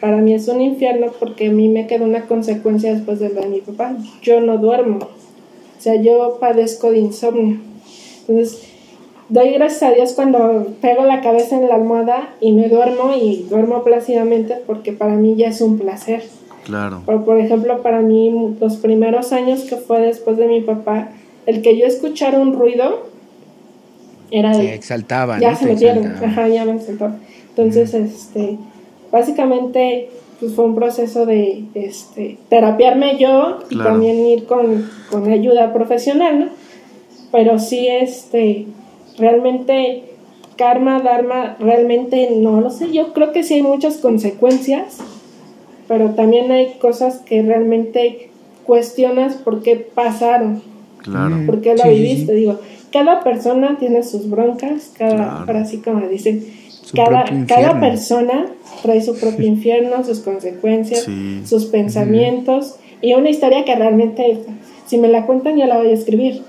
[0.00, 3.40] para mí es un infierno porque a mí me quedó una consecuencia después de lo
[3.42, 3.96] de mi papá.
[4.22, 4.98] Yo no duermo.
[4.98, 7.58] O sea, yo padezco de insomnio.
[8.26, 8.62] Entonces,
[9.28, 13.46] doy gracias a Dios cuando pego la cabeza en la almohada y me duermo y
[13.50, 16.22] duermo plácidamente porque para mí ya es un placer.
[16.64, 17.02] Claro.
[17.06, 21.10] Pero, por ejemplo, para mí, los primeros años que fue después de mi papá,
[21.46, 23.06] el que yo escuchara un ruido
[24.32, 25.56] era Se de exaltaba, ya ¿no?
[25.58, 26.32] se metieron, exaltaba.
[26.32, 27.16] ajá, ya me exaltaba.
[27.50, 28.58] Entonces, este,
[29.12, 30.10] básicamente,
[30.40, 33.90] pues fue un proceso de, este, terapiarme yo y Claro.
[33.90, 36.46] también ir con, con ayuda profesional, ¿no?
[37.32, 38.66] Pero sí, este,
[39.18, 40.04] realmente,
[40.56, 42.92] karma, dharma, realmente no lo sé.
[42.92, 44.98] Yo creo que sí hay muchas consecuencias,
[45.88, 48.30] pero también hay cosas que realmente
[48.64, 50.62] cuestionas por qué pasaron.
[51.02, 51.36] Claro.
[51.36, 51.46] Mm.
[51.46, 52.32] ¿Por qué lo Sí, sí, viviste?
[52.32, 52.38] sí.
[52.40, 52.58] Digo,
[52.92, 55.32] cada persona tiene sus broncas, cada, Claro.
[55.46, 56.44] ahora sí como dicen,
[56.94, 58.46] cada, cada persona
[58.82, 61.06] trae su propio infierno, sus consecuencias,
[61.44, 64.38] sus pensamientos y una historia que realmente,
[64.86, 66.42] si me la cuentan, ya la voy a escribir.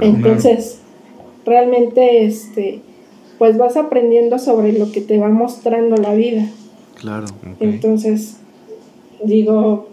[0.00, 0.80] Entonces,
[1.46, 2.80] realmente, este,
[3.38, 6.46] pues vas aprendiendo sobre lo que te va mostrando la vida.
[7.00, 7.26] Claro.
[7.60, 8.36] Entonces,
[9.22, 9.88] digo,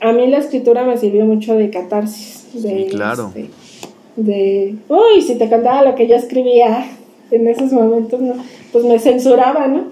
[0.00, 2.46] a mí la escritura me sirvió mucho de catarsis.
[2.54, 3.32] De, claro.
[3.34, 3.50] Este,
[4.16, 6.86] de, uy, si te contaba lo que yo escribía
[7.30, 8.34] en esos momentos, ¿no?
[8.72, 9.84] pues me censuraba, ¿no?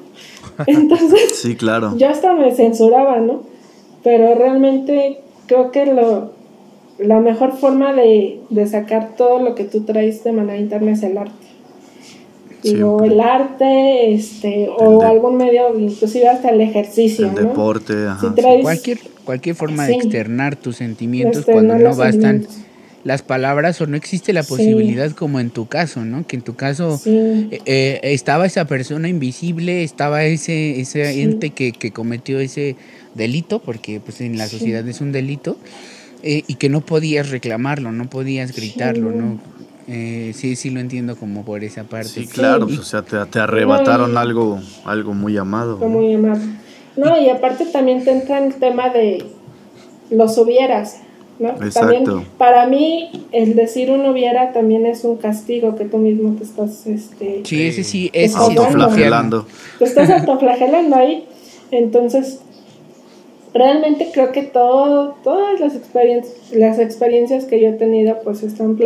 [0.66, 1.97] Entonces, sí, claro.
[1.97, 3.42] yo hasta me censuraba, ¿no?
[4.03, 6.30] Pero realmente creo que lo,
[6.99, 8.40] la mejor forma de,
[8.70, 11.47] sacar todo lo que tú traes de manera interna es el arte.
[12.62, 17.28] Digo, el arte, este, o algún medio, inclusive hasta el ejercicio.
[17.28, 18.34] El deporte, ajá.
[18.62, 22.47] cualquier, cualquier forma de externar tus sentimientos cuando no bastan
[23.05, 26.26] las palabras o no existe la posibilidad como en tu caso, ¿no?
[26.26, 31.70] Que en tu caso eh, eh, estaba esa persona invisible, estaba ese, ese ente que,
[31.70, 32.74] que, cometió ese
[33.14, 35.57] delito, porque pues en la sociedad es un delito,
[36.22, 39.56] eh, y que no podías reclamarlo, no podías gritarlo, ¿no?
[39.86, 42.08] sí, sí lo entiendo como por esa parte.
[42.08, 45.78] Sí, claro, pues, o sea, te, te arrebataron algo, algo muy amado.
[45.78, 46.40] Muy amado.
[46.96, 49.24] No, y aparte también te entra el tema de
[50.10, 51.00] los hubieras.
[51.38, 51.54] ¿no?
[51.72, 52.04] También,
[52.38, 56.86] para mí, el decir uno hubiera también es un castigo que tú mismo te estás.
[56.86, 59.46] Este, sí, ese sí, es autoflagelando.
[59.78, 61.26] Te estás autoflagelando ahí.
[61.70, 62.40] Entonces,
[63.57, 68.78] realmente creo que todo, todas las experiencias, las experiencias que yo he tenido, pues están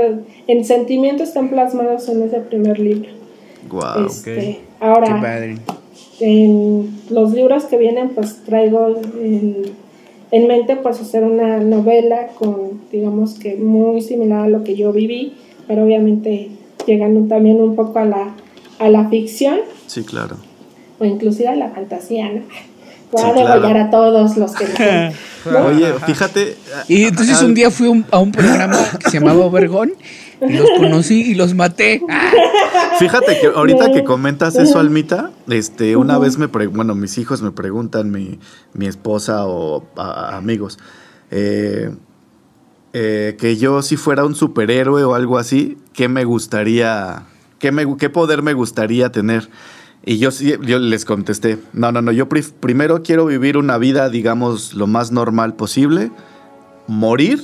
[0.47, 3.11] en sentimientos están plasmados en ese primer libro.
[3.69, 5.21] Wow, este, Ahora,
[6.21, 9.73] en los libros que vienen, pues traigo en
[10.31, 14.93] en mente pues hacer una novela con, digamos que muy similar a lo que yo
[14.93, 15.35] viví,
[15.67, 16.51] pero obviamente
[16.87, 18.35] llegando también un poco a la,
[18.79, 19.59] a la ficción.
[19.87, 20.37] Sí, claro.
[20.99, 22.43] O inclusive a la fantasía, ¿no?
[23.13, 25.13] Voy a degollar a todos los que...
[25.67, 26.57] Oye, fíjate...
[26.89, 29.93] Y entonces un día fui a un programa que se llamaba Obergón
[30.41, 32.03] los conocí y los maté.
[32.99, 37.51] Fíjate que ahorita que comentas eso, Almita, este, una vez me bueno, mis hijos me
[37.51, 38.39] preguntan, mi,
[38.73, 40.79] mi esposa o amigos,
[41.31, 41.91] eh,
[42.93, 47.25] eh, que yo si fuera un superhéroe o algo así, ¿qué me gustaría,
[47.59, 49.49] qué, me, qué poder me gustaría tener?
[50.05, 54.73] Y yo, yo les contesté, no, no, no, yo primero quiero vivir una vida, digamos,
[54.73, 56.11] lo más normal posible,
[56.87, 57.41] morir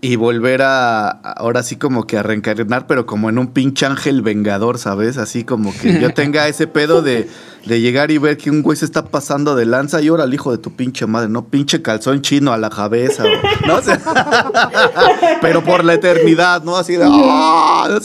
[0.00, 4.22] y volver a, ahora sí como que a reencarnar, pero como en un pinche ángel
[4.22, 5.18] vengador, ¿sabes?
[5.18, 7.28] Así como que yo tenga ese pedo de,
[7.68, 10.34] de llegar y ver que un güey se está pasando de lanza y ahora el
[10.34, 11.44] hijo de tu pinche madre, ¿no?
[11.46, 13.24] Pinche calzón chino a la cabeza,
[13.66, 13.80] ¿no?
[15.40, 16.76] pero por la eternidad, ¿no?
[16.76, 17.04] Así de...
[17.06, 17.98] ¡ah!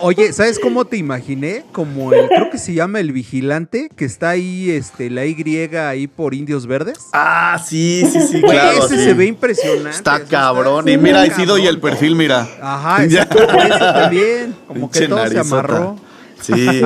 [0.00, 1.64] oye, ¿sabes cómo te imaginé?
[1.72, 5.34] Como el, creo que se llama El Vigilante, que está ahí, este, la Y
[5.76, 7.08] ahí por Indios Verdes.
[7.12, 8.84] Ah, sí, sí, sí, claro.
[8.84, 9.90] Ese se ve impresionante.
[9.90, 12.46] Está cabrón y mira, ahí sí doy el perfil, mira.
[12.60, 14.54] Ajá, exacto, eso también.
[14.66, 16.09] Como que todo se amarró.
[16.40, 16.82] Sí.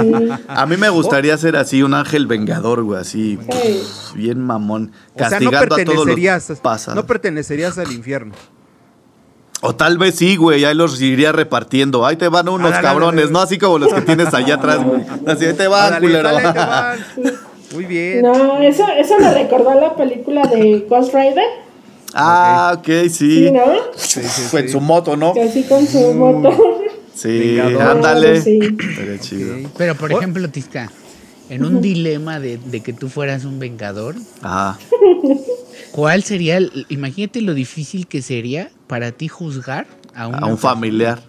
[0.49, 3.39] A mí me gustaría ser así, un ángel vengador, güey, así.
[4.15, 4.93] bien mamón.
[5.17, 8.35] Castigando a todos los No pertenecerías al infierno.
[9.67, 12.05] O tal vez sí, güey, ahí los iría repartiendo.
[12.05, 13.41] Ahí te van unos cabrones, ¿no?
[13.41, 15.01] Así como los que tienes allá atrás, güey.
[15.27, 16.29] Así, ahí te van, culero.
[17.73, 18.23] Muy bien.
[18.23, 21.45] No, eso, eso me recordó a la película de Ghost Rider.
[22.13, 23.47] Ah, ok, sí.
[23.47, 23.65] Sí, ¿no?
[23.97, 25.33] Sí, sí, su moto, ¿no?
[25.43, 26.51] Así con su moto.
[27.15, 28.41] Sí, ándale.
[28.41, 28.61] Sí.
[29.21, 29.71] chido.
[29.77, 30.91] Pero, por ejemplo, Tisca,
[31.49, 34.79] en un dilema de, que tú fueras un vengador, Ajá.
[35.93, 36.59] ¿cuál sería,
[36.89, 41.23] imagínate lo difícil que sería para ti juzgar a, a un familiar?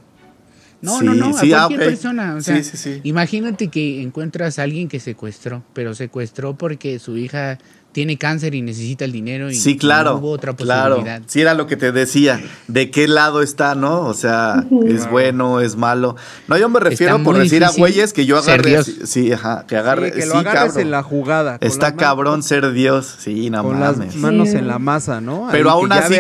[0.82, 2.36] No, no, no, a ah, cualquier persona.
[2.36, 2.62] O sea,
[3.04, 7.58] imagínate que encuentras a alguien que secuestró, pero secuestró porque su hija
[7.96, 11.02] tiene cáncer y necesita el dinero y sí, claro, no hubo otra posibilidad.
[11.02, 11.24] Claro.
[11.28, 14.02] Sí, era lo que te decía, de qué lado está, ¿no?
[14.02, 16.18] O sea, es bueno, es malo.
[16.50, 20.12] No, yo me refiero por decir a güeyes que yo agarre, sí, ajá, que agarre,
[20.12, 21.58] sí, que lo agarres en la jugada.
[21.62, 25.48] Está cabrón ser Dios, sí, nada con las manos en la masa, ¿no?
[25.54, 26.18] Pero aún así,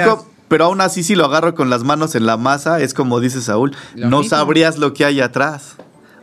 [0.47, 3.41] pero aún así si lo agarro con las manos en la masa, es como dice
[3.41, 5.76] Saúl, no sabrías lo que hay atrás.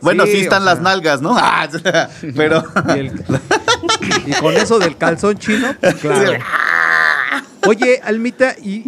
[0.03, 1.35] Bueno, sí, están las nalgas, ¿no?
[2.35, 2.63] pero.
[4.27, 6.33] Y, con eso del calzón chino, pues, claro.
[7.65, 8.83] Oye, Almita, ¿y,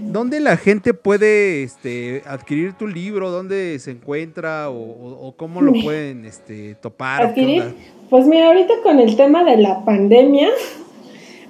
[0.00, 3.30] dónde, la gente puede este, adquirir tu libro?
[3.30, 7.22] ¿Dónde se encuentra o, cómo lo pueden este, topar?
[7.22, 7.74] ¿Adquirir?
[8.08, 10.48] Pues mira, ahorita con el tema de la pandemia,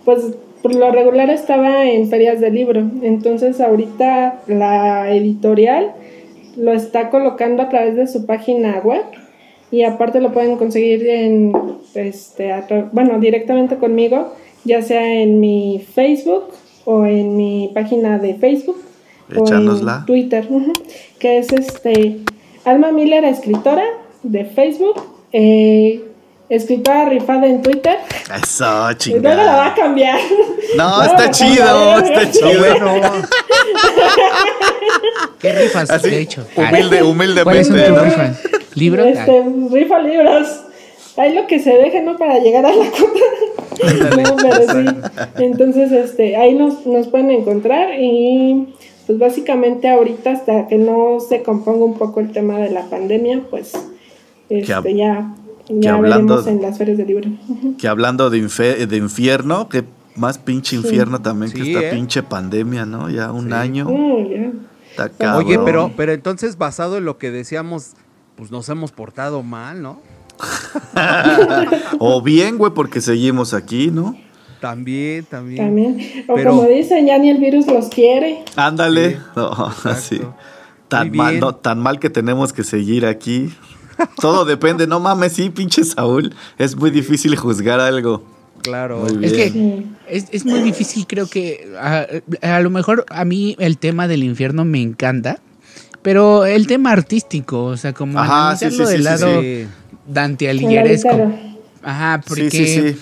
[0.05, 2.81] pues por lo regular estaba en ferias de libro.
[3.03, 5.95] Entonces ahorita la editorial
[6.57, 9.05] lo está colocando a través de su página web
[9.71, 11.53] y aparte lo pueden conseguir en,
[11.95, 12.53] este,
[12.93, 14.33] bueno, directamente conmigo,
[14.65, 16.45] ya sea en mi Facebook
[16.85, 18.79] o en mi página de Facebook
[19.37, 19.69] o en
[20.07, 20.49] Twitter,
[21.19, 22.19] que es este
[22.65, 23.85] Alma Miller, escritora
[24.23, 25.03] de Facebook.
[25.33, 26.06] Eh,
[26.49, 27.99] escritora rifada en Twitter.
[28.43, 29.35] Eso, chingada.
[29.35, 30.19] Luego la va a cambiar.
[30.77, 32.59] No, está chido, está chido.
[32.59, 33.13] Bueno.
[35.41, 36.47] ¿Qué rifas, Así, de hecho?
[36.57, 37.45] Humilde, humildemente.
[37.45, 38.43] ¿Cuáles son tus rifas?
[38.75, 39.07] ¿Libros?
[39.07, 40.61] Este, rifa libros.
[41.17, 42.17] Hay lo que se deje, ¿no?
[42.17, 43.21] Para llegar a la cuota.
[44.23, 44.85] no, pero sí.
[45.39, 48.75] Entonces, este, ahí nos, nos pueden encontrar y
[49.07, 53.43] pues básicamente ahorita hasta que no se componga un poco el tema de la pandemia,
[53.49, 53.73] pues
[54.49, 55.33] este, ya
[55.69, 57.31] ya hablando, veremos en las ferias de libro.
[57.79, 61.91] Que hablando de, de infierno, que más pinche infierno también que esta ¿eh?
[61.93, 63.11] pinche pandemia, ¿no?
[63.11, 63.89] Ya un año.
[63.89, 67.93] Oye, pero, pero entonces basado en lo que decíamos,
[68.37, 70.01] pues nos hemos portado mal, ¿no?
[71.99, 74.17] o bien, güey, porque seguimos aquí, ¿no?
[74.61, 75.65] También, también.
[75.67, 76.25] También.
[76.29, 78.45] O como dicen, ya ni el virus los quiere.
[78.57, 79.19] Ándale.
[80.89, 83.53] Tan mal, no, tan mal que tenemos que seguir aquí.
[84.21, 86.35] Todo depende, no mames, sí, pinche Saúl.
[86.59, 88.25] Es muy difícil juzgar algo.
[88.63, 89.07] Claro.
[89.23, 91.69] Es que es, muy difícil, creo que
[92.43, 95.39] a, lo mejor a mí el tema del infierno me encanta,
[96.03, 99.41] pero el tema artístico, o sea, como Ajá, del lado
[100.07, 101.33] Dante Alighieriesco.
[101.83, 102.97] Ajá, porque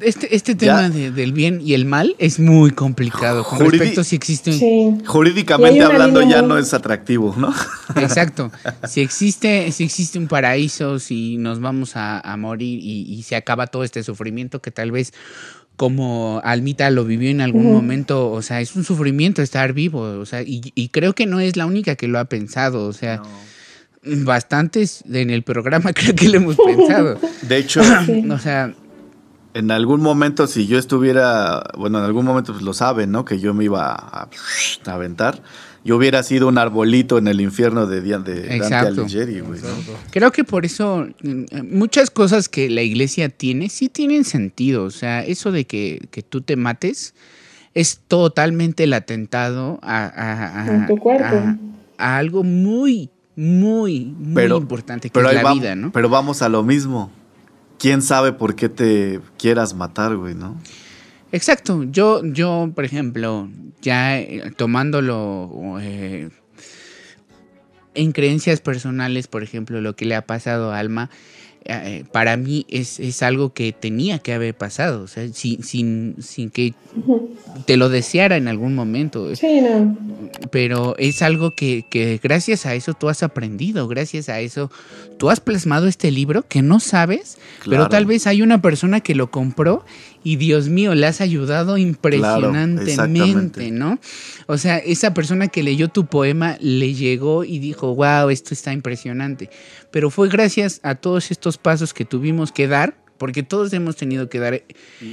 [0.00, 3.44] este, este tema del bien y el mal es muy complicado.
[3.44, 4.58] Con respecto si existe.
[5.06, 7.52] Jurídicamente hablando, ya no es atractivo, ¿no?
[7.96, 8.50] Exacto.
[8.88, 13.84] Si existe, si existe un paraíso, si nos vamos a, morir y, se acaba todo
[13.84, 15.12] este sufrimiento que tal vez
[15.76, 20.26] como Almita lo vivió en algún momento, o sea, es un sufrimiento estar vivo, o
[20.26, 23.22] sea, y, creo que no es la única que lo ha pensado, o sea.
[24.04, 27.20] Bastantes en el programa creo que lo hemos pensado.
[27.42, 27.82] De hecho,
[28.30, 28.74] o sea,
[29.54, 33.24] en algún momento, si yo estuviera, bueno, en algún momento pues, lo saben, ¿no?
[33.24, 34.28] Que yo me iba a,
[34.86, 35.42] aventar.
[35.84, 39.60] Yo hubiera sido un arbolito en el infierno de, de Dante Alighieri, güey.
[40.10, 44.84] Creo que por eso mm, muchas cosas que la iglesia tiene sí tienen sentido.
[44.84, 47.14] O sea, eso de que, tú te mates
[47.74, 50.86] es totalmente el atentado a,
[51.98, 55.90] a, algo muy, muy, muy importante que es la vida, ¿no?
[55.90, 57.10] Pero vamos a lo mismo
[57.82, 60.56] quién sabe por qué te quieras matar, güey, ¿no?
[61.32, 61.82] Exacto.
[61.82, 63.48] Yo, yo, por ejemplo,
[63.80, 66.30] ya eh, tomándolo eh,
[67.94, 71.10] en creencias personales, por ejemplo, lo que le ha pasado a Alma,
[71.64, 76.50] eh, para mí es, algo que tenía que haber pasado, o sea, sin, sin, sin
[76.50, 76.74] que
[77.66, 79.34] te lo deseara en algún momento.
[79.36, 79.96] Sí, no.
[80.50, 84.70] Pero es algo que, que, gracias a eso tú has aprendido, gracias a eso
[85.18, 89.14] tú has plasmado este libro que no sabes, pero tal vez hay una persona que
[89.14, 89.84] lo compró
[90.24, 93.98] y Dios mío, le has ayudado impresionantemente, ¿no?
[94.46, 98.72] O sea, esa persona que leyó tu poema le llegó y dijo, wow, esto está
[98.72, 99.50] impresionante.
[99.90, 104.28] Pero fue gracias a todos estos pasos que tuvimos que dar, porque todos hemos tenido
[104.28, 104.62] que dar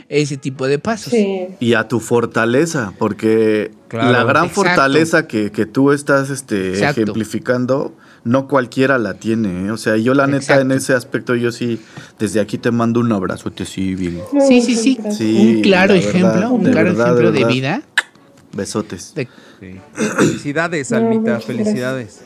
[0.10, 1.14] ese tipo de pasos.
[1.60, 7.94] Y a tu fortaleza, porque la gran fortaleza que, tú estás este, ejemplificando
[8.24, 9.68] no cualquiera la tiene.
[9.68, 9.72] ¿eh?
[9.72, 11.80] O sea, yo la neta en ese aspecto, yo sí,
[12.18, 14.22] desde aquí te mando un abrazote, sí, bien.
[14.48, 15.56] Sí, sí, sí.
[15.56, 17.82] un claro ejemplo, un claro ejemplo de, vida.
[18.54, 19.14] Besotes.
[20.18, 22.22] Felicidades, Almita, felicidades.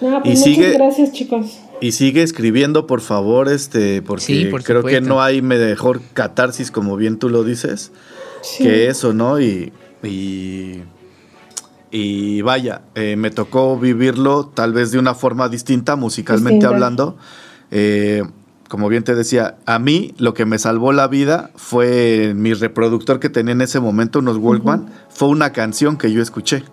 [0.00, 1.58] No, pues y sigue, gracias, chicos.
[1.80, 7.18] Y sigue escribiendo, por favor, este, porque creo que no hay mejor catarsis, como bien
[7.18, 7.92] tú lo dices,
[8.58, 9.40] que eso, ¿no?
[9.40, 9.72] Y,
[10.02, 10.82] y
[11.90, 17.16] y vaya, eh, me tocó vivirlo tal vez de una forma distinta, musicalmente hablando.
[17.70, 18.22] Eh,
[18.68, 23.20] como bien te decía, a mí lo que me salvó la vida fue mi reproductor
[23.20, 26.64] que tenía en ese momento, unos Walkman, fue una canción que yo escuché.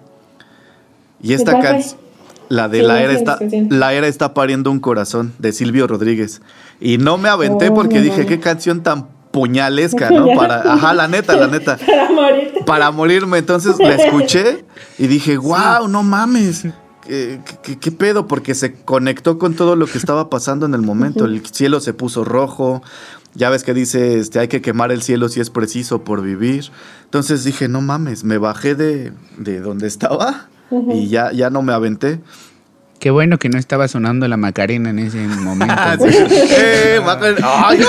[1.22, 2.00] Y esta canción,
[2.50, 3.40] la de la, era está,
[3.70, 6.42] la era está pariendo un corazón, de Silvio Rodríguez.
[6.80, 10.28] Y no me aventé oh, porque dije, qué canción tan puñalesca, ¿no?
[10.36, 11.78] Para, ajá, la neta, la neta.
[11.86, 12.54] Para morir.
[12.66, 13.40] Para morirme.
[13.40, 14.64] Entonces la escuché
[14.98, 16.68] y dije, wow, no mames.
[17.06, 17.42] ¿Qué,
[17.82, 18.28] ¿Qué, pedo?
[18.28, 21.26] Porque se conectó con todo lo que estaba pasando en el momento.
[21.26, 22.82] El cielo se puso rojo.
[23.34, 26.72] Ya ves que dice, este, hay que quemar el cielo si es preciso por vivir.
[27.04, 30.48] Entonces dije, no mames, me bajé de, de donde estaba
[30.94, 32.20] y ya, ya no me aventé.
[33.00, 35.76] Qué bueno que no estaba sonando la Macarena en ese momento.
[36.08, 37.48] eh, Macarena.
[37.68, 37.88] Ay, no.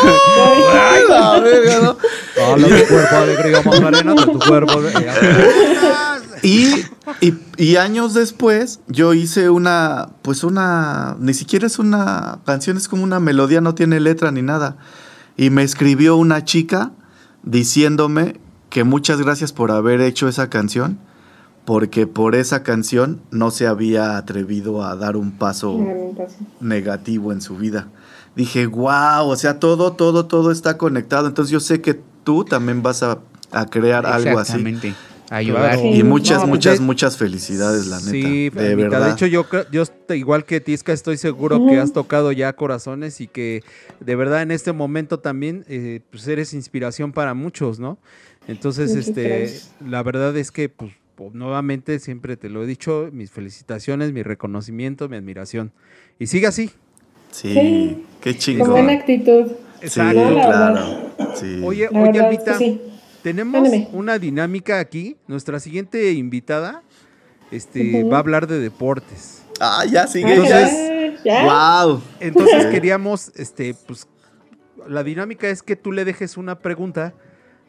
[0.73, 1.95] Ay, la verga, ¿no?
[1.95, 4.81] tu cuerpo alegría, Macarena, tu cuerpo.
[6.43, 6.85] Y,
[7.57, 13.05] Y, años después yo hice una, pues una, ni siquiera es una canción, es como
[13.05, 14.77] una melodía, no tiene letra ni nada.
[15.37, 16.93] Y me escribió una chica
[17.43, 20.99] diciéndome que muchas gracias por haber hecho esa canción,
[21.65, 25.79] porque por esa canción no se había atrevido a dar un paso,
[26.61, 27.89] negativo en su vida.
[28.37, 31.29] Dije, wow, o sea, todo, todo, todo está conectado.
[31.29, 33.21] Entonces yo sé que tú también vas a,
[33.53, 34.95] a crear algo así
[35.31, 35.79] ayudar.
[35.85, 38.11] Y muchas, muchas, muchas felicidades, la neta.
[38.11, 39.07] Sí, de verdad.
[39.07, 39.85] De hecho, yo, yo
[40.15, 43.63] igual que Tisca, estoy seguro que has tocado ya corazones y que
[44.01, 47.99] de verdad en este momento también eh, pues eres inspiración para muchos, ¿no?
[48.47, 50.93] Entonces, este, la verdad es que, pues,
[51.33, 55.73] nuevamente siempre te lo he dicho, mis felicitaciones, mi reconocimiento, mi admiración.
[56.19, 56.71] Y sigue así.
[57.31, 58.67] Sí, qué chingón.
[58.67, 59.53] Con buena actitud.
[59.83, 61.13] Sí, claro.
[61.65, 62.59] Oye, oye, Alvita,
[63.23, 65.17] tenemos una dinámica aquí.
[65.27, 66.83] Nuestra siguiente invitada
[67.51, 69.43] este, va a hablar de deportes.
[69.61, 70.35] Ah, ya sigue.
[70.35, 72.01] Entonces, wow.
[72.21, 74.09] Entonces queríamos, este, pues,
[74.89, 77.15] la dinámica es que tú le dejes una pregunta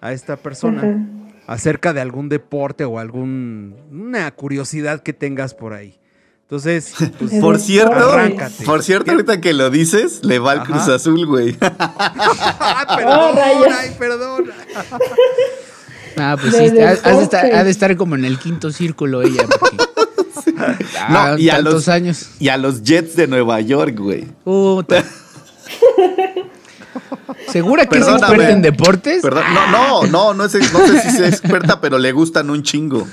[0.02, 6.00] a esta persona acerca de algún deporte o alguna curiosidad que tengas por ahí.
[6.44, 8.18] Entonces, pues, por cierto,
[8.66, 11.58] por cierto, ahorita que lo dices, le va al Cruz Azul, güey.
[12.68, 14.46] Ah, perdón, ay, perdón.
[16.18, 19.44] Ah, pues sí, ha, de estar, como en el quinto círculo ella.
[21.10, 22.30] no, y a los años.
[22.40, 24.24] Y a los Jets de Nueva York, güey.
[24.46, 25.04] Puta.
[27.48, 29.22] ¿Segura que es experta en deportes?
[29.22, 33.08] Perdón, no, no, no, no, sé si es experta, pero le gustan un chingo.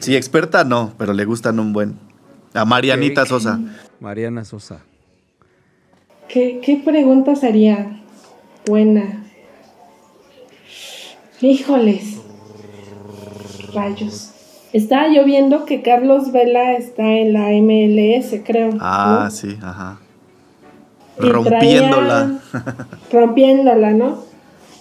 [0.00, 1.98] Sí, experta no, pero le gustan un buen.
[2.54, 3.58] A Marianita Sosa.
[4.00, 4.80] Mariana Sosa.
[6.28, 8.02] ¿Qué, qué pregunta sería
[8.66, 9.24] buena?
[11.40, 12.18] Híjoles.
[13.74, 14.32] Rayos.
[14.72, 18.70] Está lloviendo que Carlos Vela está en la MLS, creo.
[18.80, 20.00] Ah, sí, ajá.
[21.18, 22.40] Rompiéndola.
[23.12, 24.18] rompiéndola, ¿no?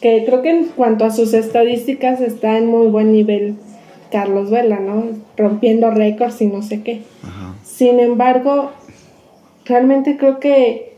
[0.01, 3.55] Que creo que en cuanto a sus estadísticas está en muy buen nivel
[4.11, 5.03] Carlos Vela, ¿no?
[5.37, 7.01] Rompiendo récords y no sé qué.
[7.63, 8.71] Sin embargo,
[9.65, 10.95] realmente creo que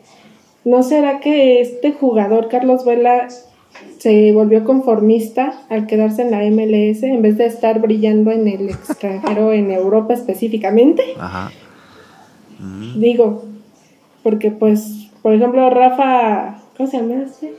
[0.65, 3.29] no será que este jugador, Carlos Vela,
[3.99, 8.69] se volvió conformista al quedarse en la MLS en vez de estar brillando en el
[8.69, 11.03] extranjero, en Europa específicamente.
[11.17, 11.51] Ajá.
[12.59, 12.99] Mm.
[12.99, 13.45] Digo,
[14.23, 17.53] porque pues, por ejemplo, Rafa, ¿cómo se llama este?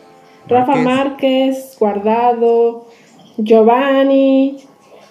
[0.48, 2.86] Rafa Márquez, Guardado,
[3.36, 4.56] Giovanni,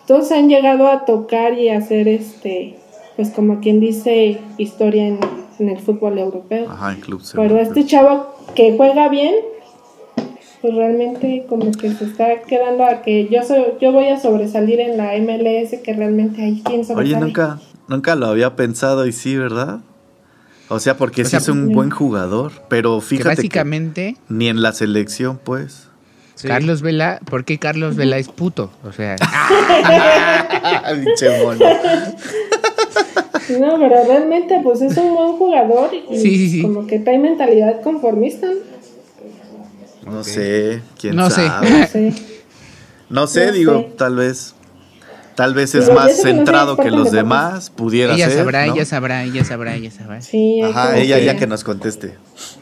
[0.08, 2.80] todos han llegado a tocar y hacer este,
[3.16, 5.20] pues como quien dice, historia en,
[5.60, 6.68] el fútbol europeo.
[6.68, 9.36] Ajá, en club Pero este chavo que juega bien,
[10.60, 14.80] pues realmente como que se está quedando a que yo soy, yo voy a sobresalir
[14.80, 17.18] en la MLS que realmente hay quien sobresale.
[17.18, 19.82] Oye, nunca, nunca lo había pensado y sí, ¿verdad?
[20.70, 25.40] O sea, porque sí es un buen jugador, pero fíjate básicamente ni en la selección,
[25.44, 25.88] pues.
[26.44, 28.72] Carlos Vela, ¿por qué Carlos Vela es puto?
[28.84, 29.16] O sea.
[33.60, 38.48] No, pero realmente, pues es un buen jugador y como que trae mentalidad conformista.
[40.06, 41.70] No sé, quién no sabe.
[41.70, 42.14] No sé.
[43.10, 44.54] No sé, digo, tal vez.
[45.38, 48.40] Tal vez es más centrado que los demás, pudiera ella ser.
[48.40, 50.20] Sabrá, Ella sabrá, ella sabrá, ella sabrá.
[50.20, 52.16] Sí, Ajá, ella ya que nos conteste.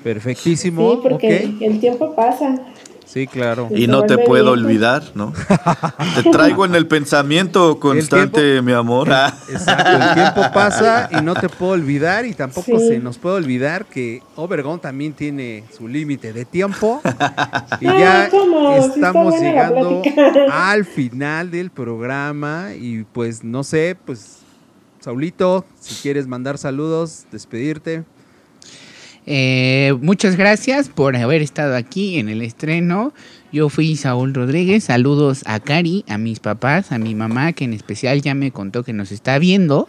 [0.03, 0.91] Perfectísimo.
[0.91, 2.59] Sí, porque el tiempo pasa.
[3.05, 3.69] Sí, claro.
[3.73, 5.31] Y no te puedo olvidar, ¿no?
[6.15, 9.07] te traigo en el pensamiento constante, mi amor.
[9.49, 13.85] Exacto, el tiempo pasa y no te puedo olvidar y tampoco se nos puede olvidar
[13.85, 17.01] que Obergón también tiene su límite de tiempo.
[17.79, 18.29] Y ya
[18.77, 20.01] estamos llegando
[20.51, 24.39] al final del programa y pues no sé, pues
[24.99, 28.03] Saulito, si quieres mandar saludos, despedirte.
[29.27, 33.13] Eh, muchas gracias por haber estado aquí en el estreno.
[33.51, 34.83] Yo fui Saúl Rodríguez.
[34.83, 38.83] Saludos a Cari, a mis papás, a mi mamá, que en especial ya me contó
[38.83, 39.87] que nos está viendo.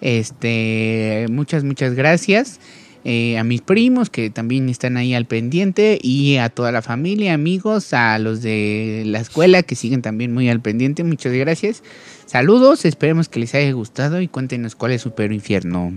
[0.00, 2.60] Este, muchas, muchas gracias.
[3.08, 7.34] Eh, a mis primos que también están ahí al pendiente y a toda la familia,
[7.34, 11.04] amigos, a los de la escuela que siguen también muy al pendiente.
[11.04, 11.84] Muchas gracias.
[12.26, 15.92] Saludos, esperemos que les haya gustado y cuéntenos cuál es su peor infierno.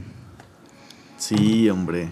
[1.18, 2.10] Sí, hombre.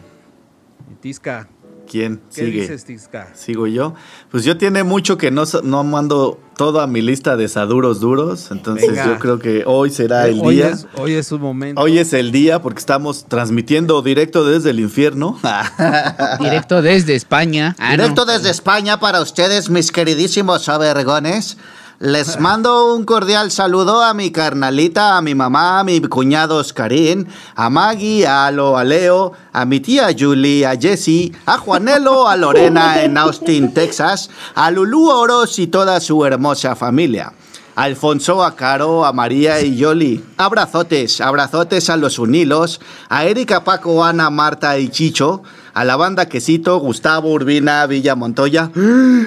[1.00, 1.50] Tisca.
[1.89, 2.62] ¿Quién ¿Qué sigue?
[2.62, 3.30] dices, Tisca?
[3.34, 3.93] Sigo yo.
[4.30, 8.95] Pues yo tiene mucho que no, no mando toda mi lista de saduros duros, entonces
[9.06, 10.78] yo creo que hoy será el día.
[10.95, 11.82] hoy es su momento.
[11.82, 15.39] Hoy es el día porque estamos transmitiendo directo desde el infierno.
[16.39, 17.76] directo desde España.
[17.80, 21.58] Ah, directo desde España para ustedes, mis queridísimos avergones.
[22.00, 27.28] Les mando un cordial saludo a mi carnalita, a mi mamá, a mi cuñado Oscarín,
[27.56, 32.36] a Maggie, a Alo, a Leo, a mi tía Julie, a Jessie, a Juanelo, a
[32.36, 37.34] Lorena en Austin, Texas, a Lulú Oros y toda su hermosa familia.
[37.76, 40.24] A Alfonso, a Caro, a María y Yoli.
[40.38, 42.80] Abrazotes, abrazotes a los Unilos,
[43.10, 45.41] a Erika, Paco, Ana, Marta y Chicho,
[45.78, 48.72] a la banda Quesito, Gustavo, Urbina, Villa Montoya.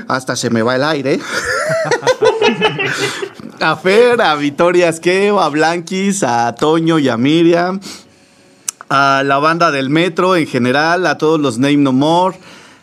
[0.09, 1.21] Hasta se me va el aire.
[3.61, 7.79] a Fer, a Victoria Esqueo, a Blanquis, a Toño y a Miriam.
[8.89, 12.37] A la banda del metro en general, a todos los Name No More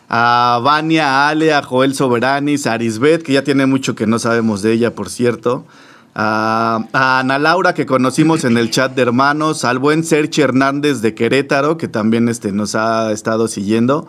[0.08, 4.18] a Vania, a Ale, a Joel Soberanis, a Arisbet, que ya tiene mucho que no
[4.18, 5.66] sabemos de ella, por cierto.
[6.14, 11.14] A, Ana Laura, que conocimos en el chat de hermanos, al buen Sergio Hernández de
[11.14, 14.08] Querétaro, que también este, nos ha estado siguiendo.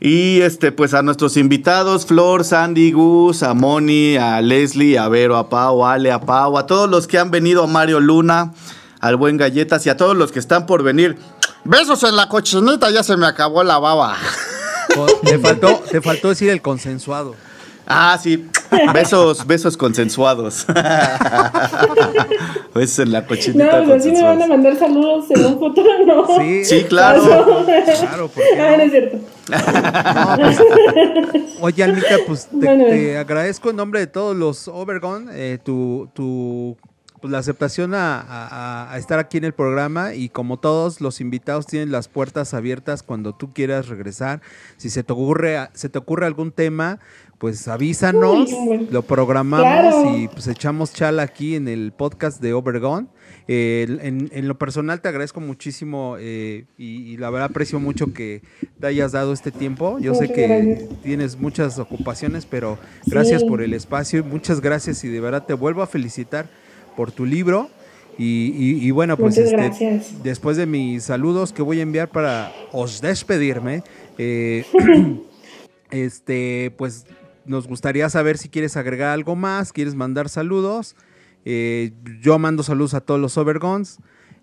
[0.00, 5.36] Y este, pues a nuestros invitados, Flor, Sandy, Gus, a Moni, a Leslie, a Vero,
[5.36, 8.52] a Pau, a Ale, a Pau, a todos los que han venido, a Mario Luna,
[9.00, 11.18] al buen Galletas y a todos los que están por venir.
[11.64, 14.16] Besos en la cochinita, ya se me acabó la baba.
[15.24, 17.36] Te faltó, te faltó decir el consensuado.
[17.86, 18.48] Ah, sí.
[18.92, 20.66] Besos, besos consensuados.
[22.74, 23.80] besos en la cochinita.
[23.80, 26.26] No, pues así me van a mandar saludos en un futuro, ¿no?
[26.38, 27.64] Sí, sí claro.
[27.64, 28.82] claro, porque ah, no?
[28.82, 29.18] es cierto.
[30.36, 30.58] Pues,
[31.60, 36.76] oye, Almita, pues te, agradezco en nombre de todos los Overgone eh, tu, tu
[37.22, 41.92] pues, la aceptación a, estar aquí en el programa y como todos los invitados tienen
[41.92, 44.42] las puertas abiertas cuando tú quieras regresar.
[44.76, 46.98] Si se te ocurre, se te ocurre algún tema,
[47.38, 48.50] pues avísanos,
[48.90, 53.06] lo programamos y pues echamos chala aquí en el podcast de Overgone.
[53.46, 53.86] Eh,
[54.32, 58.42] en, lo personal te agradezco muchísimo eh, y, la verdad aprecio mucho que
[58.80, 59.98] te hayas dado este tiempo.
[60.00, 65.08] Yo sé que tienes muchas ocupaciones, pero gracias por el espacio y muchas gracias y
[65.08, 66.48] de verdad te vuelvo a felicitar
[66.96, 67.70] por tu libro.
[68.18, 73.82] Y, bueno, pues este, después de mis saludos que voy a enviar para os despedirme,
[74.18, 74.64] eh,
[75.90, 77.06] este, pues
[77.46, 80.94] nos gustaría saber si quieres agregar algo más, quieres mandar saludos.
[81.44, 83.98] Eh, yo mando saludos a todos los Overgons.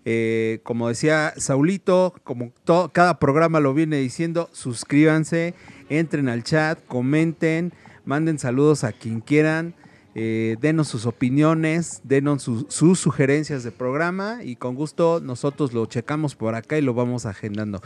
[0.06, 2.52] Eh, como decía Saulito, como
[2.93, 5.54] cada programa lo viene diciendo, suscríbanse,
[5.89, 7.74] entren al chat, comenten,
[8.06, 9.76] manden saludos a quien quieran.
[10.16, 16.36] Eh, denos sus opiniones, denos sus sugerencias de programa y con gusto nosotros lo checamos
[16.36, 17.82] por acá y lo vamos agendando.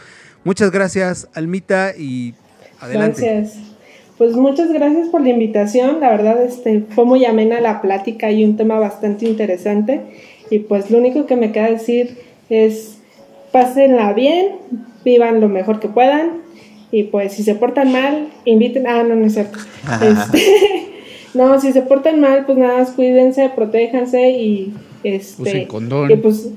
[0.46, 2.34] Muchas gracias, Almita, y
[2.80, 3.22] adelante.
[3.22, 3.74] Gracias.
[4.18, 6.00] Pues muchas gracias por la invitación.
[6.00, 10.02] La verdad, este, fue muy amena la plática y un tema bastante interesante.
[10.50, 12.18] Y pues lo único que me queda decir
[12.50, 13.00] es
[13.52, 14.50] pásenla bien,
[15.04, 16.42] vivan lo mejor que puedan.
[16.92, 18.88] Y pues si se portan mal, inviten.
[18.88, 19.58] Ah, no, no es cierto.
[20.02, 20.93] este,
[21.34, 24.74] no, si se portan mal, pues nada, cuídense, protéjanse y
[25.04, 25.68] este
[26.10, 26.50] y pues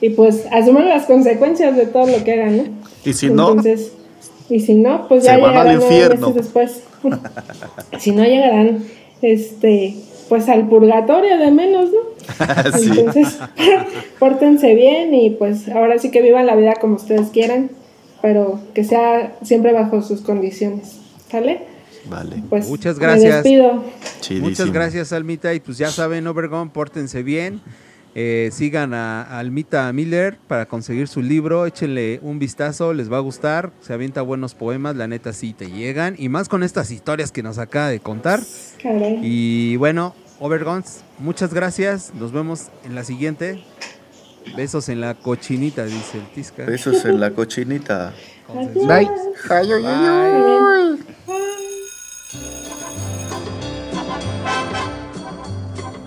[0.00, 2.64] y pues asuman las consecuencias de todo lo que hagan, ¿no?
[3.04, 3.56] Y si no,
[4.48, 6.82] y si no, pues ya llegarán meses después.
[7.98, 8.84] si no llegarán
[9.22, 9.94] este
[10.28, 12.16] pues al purgatorio de menos, ¿no?
[12.64, 13.38] Entonces,
[14.18, 17.70] pórtense bien y pues ahora sí que vivan la vida como ustedes quieran,
[18.22, 20.98] pero que sea siempre bajo sus condiciones.
[21.30, 21.75] ¿Sale?
[22.08, 22.42] Vale.
[22.48, 23.44] Pues, Muchas gracias.
[24.40, 25.54] Muchas gracias, Almita.
[25.54, 27.60] Y pues ya saben, Overgon, pórtense bien.
[28.18, 31.66] Eh, sigan a, Almita Miller para conseguir su libro.
[31.66, 33.72] Échenle un vistazo, les va a gustar.
[33.82, 36.14] Se avienta buenos poemas, la neta sí te llegan.
[36.16, 38.40] Y más con estas historias que nos acaba de contar.
[39.22, 42.14] Y bueno, Overgons, muchas gracias.
[42.14, 43.62] Nos vemos en la siguiente.
[44.56, 46.64] Besos en la cochinita, dice el Tisca.
[46.64, 48.14] Besos en la cochinita.
[48.86, 49.10] Bye.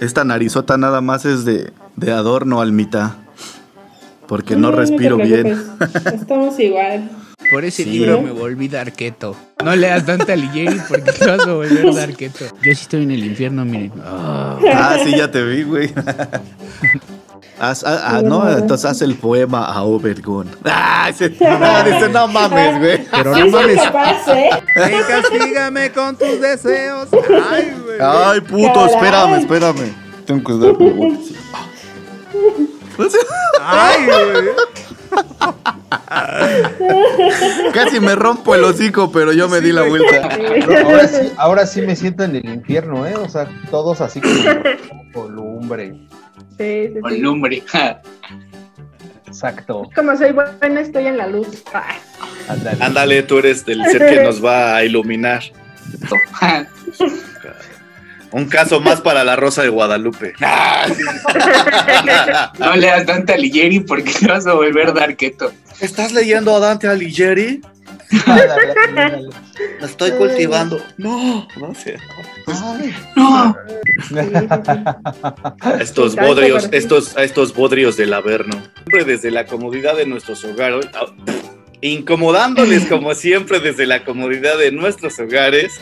[0.00, 3.16] Esta narizota nada más es de, de adorno, Almita.
[4.26, 5.46] Porque no, respiro bien.
[6.14, 7.10] Estamos igual.
[7.50, 9.36] Por ese libro me volví darqueto.
[9.64, 12.44] No leas tanta Ligieri porque te vas a volver darqueto.
[12.62, 13.92] Yo sí estoy en el infierno, miren.
[14.04, 15.92] Ah, sí, ya te vi, güey.
[17.58, 20.48] Haz, ah, ah, no, entonces haz el poema a Obergon.
[20.64, 21.36] Ah, dice,
[22.10, 23.06] no mames, güey.
[23.10, 23.76] Pero no mames.
[23.76, 24.48] Capaz, ¿eh?
[24.74, 27.08] castígame con tus deseos.
[27.50, 27.89] Ay, güey.
[28.00, 29.94] Ay, puto, espérame, espérame.
[30.26, 31.30] Tengo que dar vuelta.
[33.60, 34.48] Ay, güey.
[37.72, 40.28] Casi me rompo el hocico, pero yo me di la vuelta.
[40.84, 43.14] Ahora sí, ahora sí me siento en el infierno, ¿eh?
[43.16, 44.34] O sea, todos así como
[45.12, 45.94] columbre.
[46.58, 47.18] Sí, sí, Con sí.
[47.18, 47.62] lumbre.
[49.26, 49.88] Exacto.
[49.94, 51.62] Como soy buena, estoy en la luz.
[52.48, 52.84] Ándale.
[52.84, 55.42] Ándale, tú eres el ser que nos va a iluminar.
[58.32, 60.34] Un caso más para la Rosa de Guadalupe.
[62.58, 65.52] no le das tanta Alighieri porque te vas a volver Darketo.
[65.80, 67.60] ¿Estás leyendo a Dante Alighieri?
[69.80, 70.80] La estoy cultivando.
[70.96, 71.96] No, no sé.
[72.46, 72.94] Ay.
[73.16, 73.56] No.
[75.80, 78.60] Estos bodrios, estos, a estos bodrios del Averno.
[78.74, 81.06] Siempre desde la comodidad de nuestros hogares, ah,
[81.80, 85.80] incomodándoles como siempre desde la comodidad de nuestros hogares.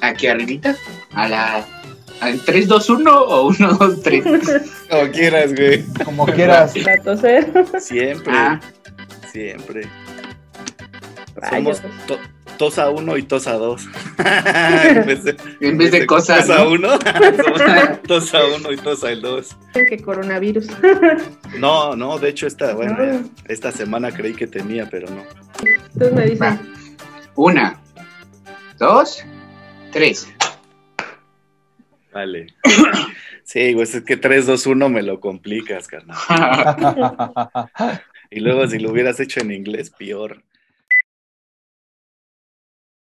[0.00, 0.76] Aquí arribita.
[1.16, 1.66] A la.
[2.20, 4.24] ¿Al 3, 2, 1 o 1, 2, 3?
[4.88, 5.84] Como quieras, güey.
[6.04, 6.72] Como quieras.
[6.82, 7.52] para toser.
[7.78, 8.60] Siempre, Ah,
[9.32, 9.82] siempre.
[11.34, 11.78] Rayos.
[11.82, 12.18] Somos to-
[12.56, 13.82] tos a uno y tos a dos.
[14.18, 16.46] en vez de, en vez de cosas.
[16.46, 16.70] tos a ¿no?
[16.70, 16.88] uno,
[17.44, 19.54] somos tos a uno y tos al dos.
[19.74, 20.68] que coronavirus.
[21.58, 23.20] No, no, de hecho esta, bueno, Ah.
[23.48, 25.22] esta semana creí que tenía, pero no.
[25.92, 26.52] Entonces me Va.
[26.52, 26.72] dicen,
[27.34, 27.78] Una,
[28.78, 29.22] dos,
[29.92, 30.26] tres.
[32.16, 32.46] Vale.
[33.44, 36.16] Sí, güey, es que 3, 2, 1 me lo complicas, carnal.
[38.28, 40.42] Y luego si lo hubieras hecho en inglés, peor.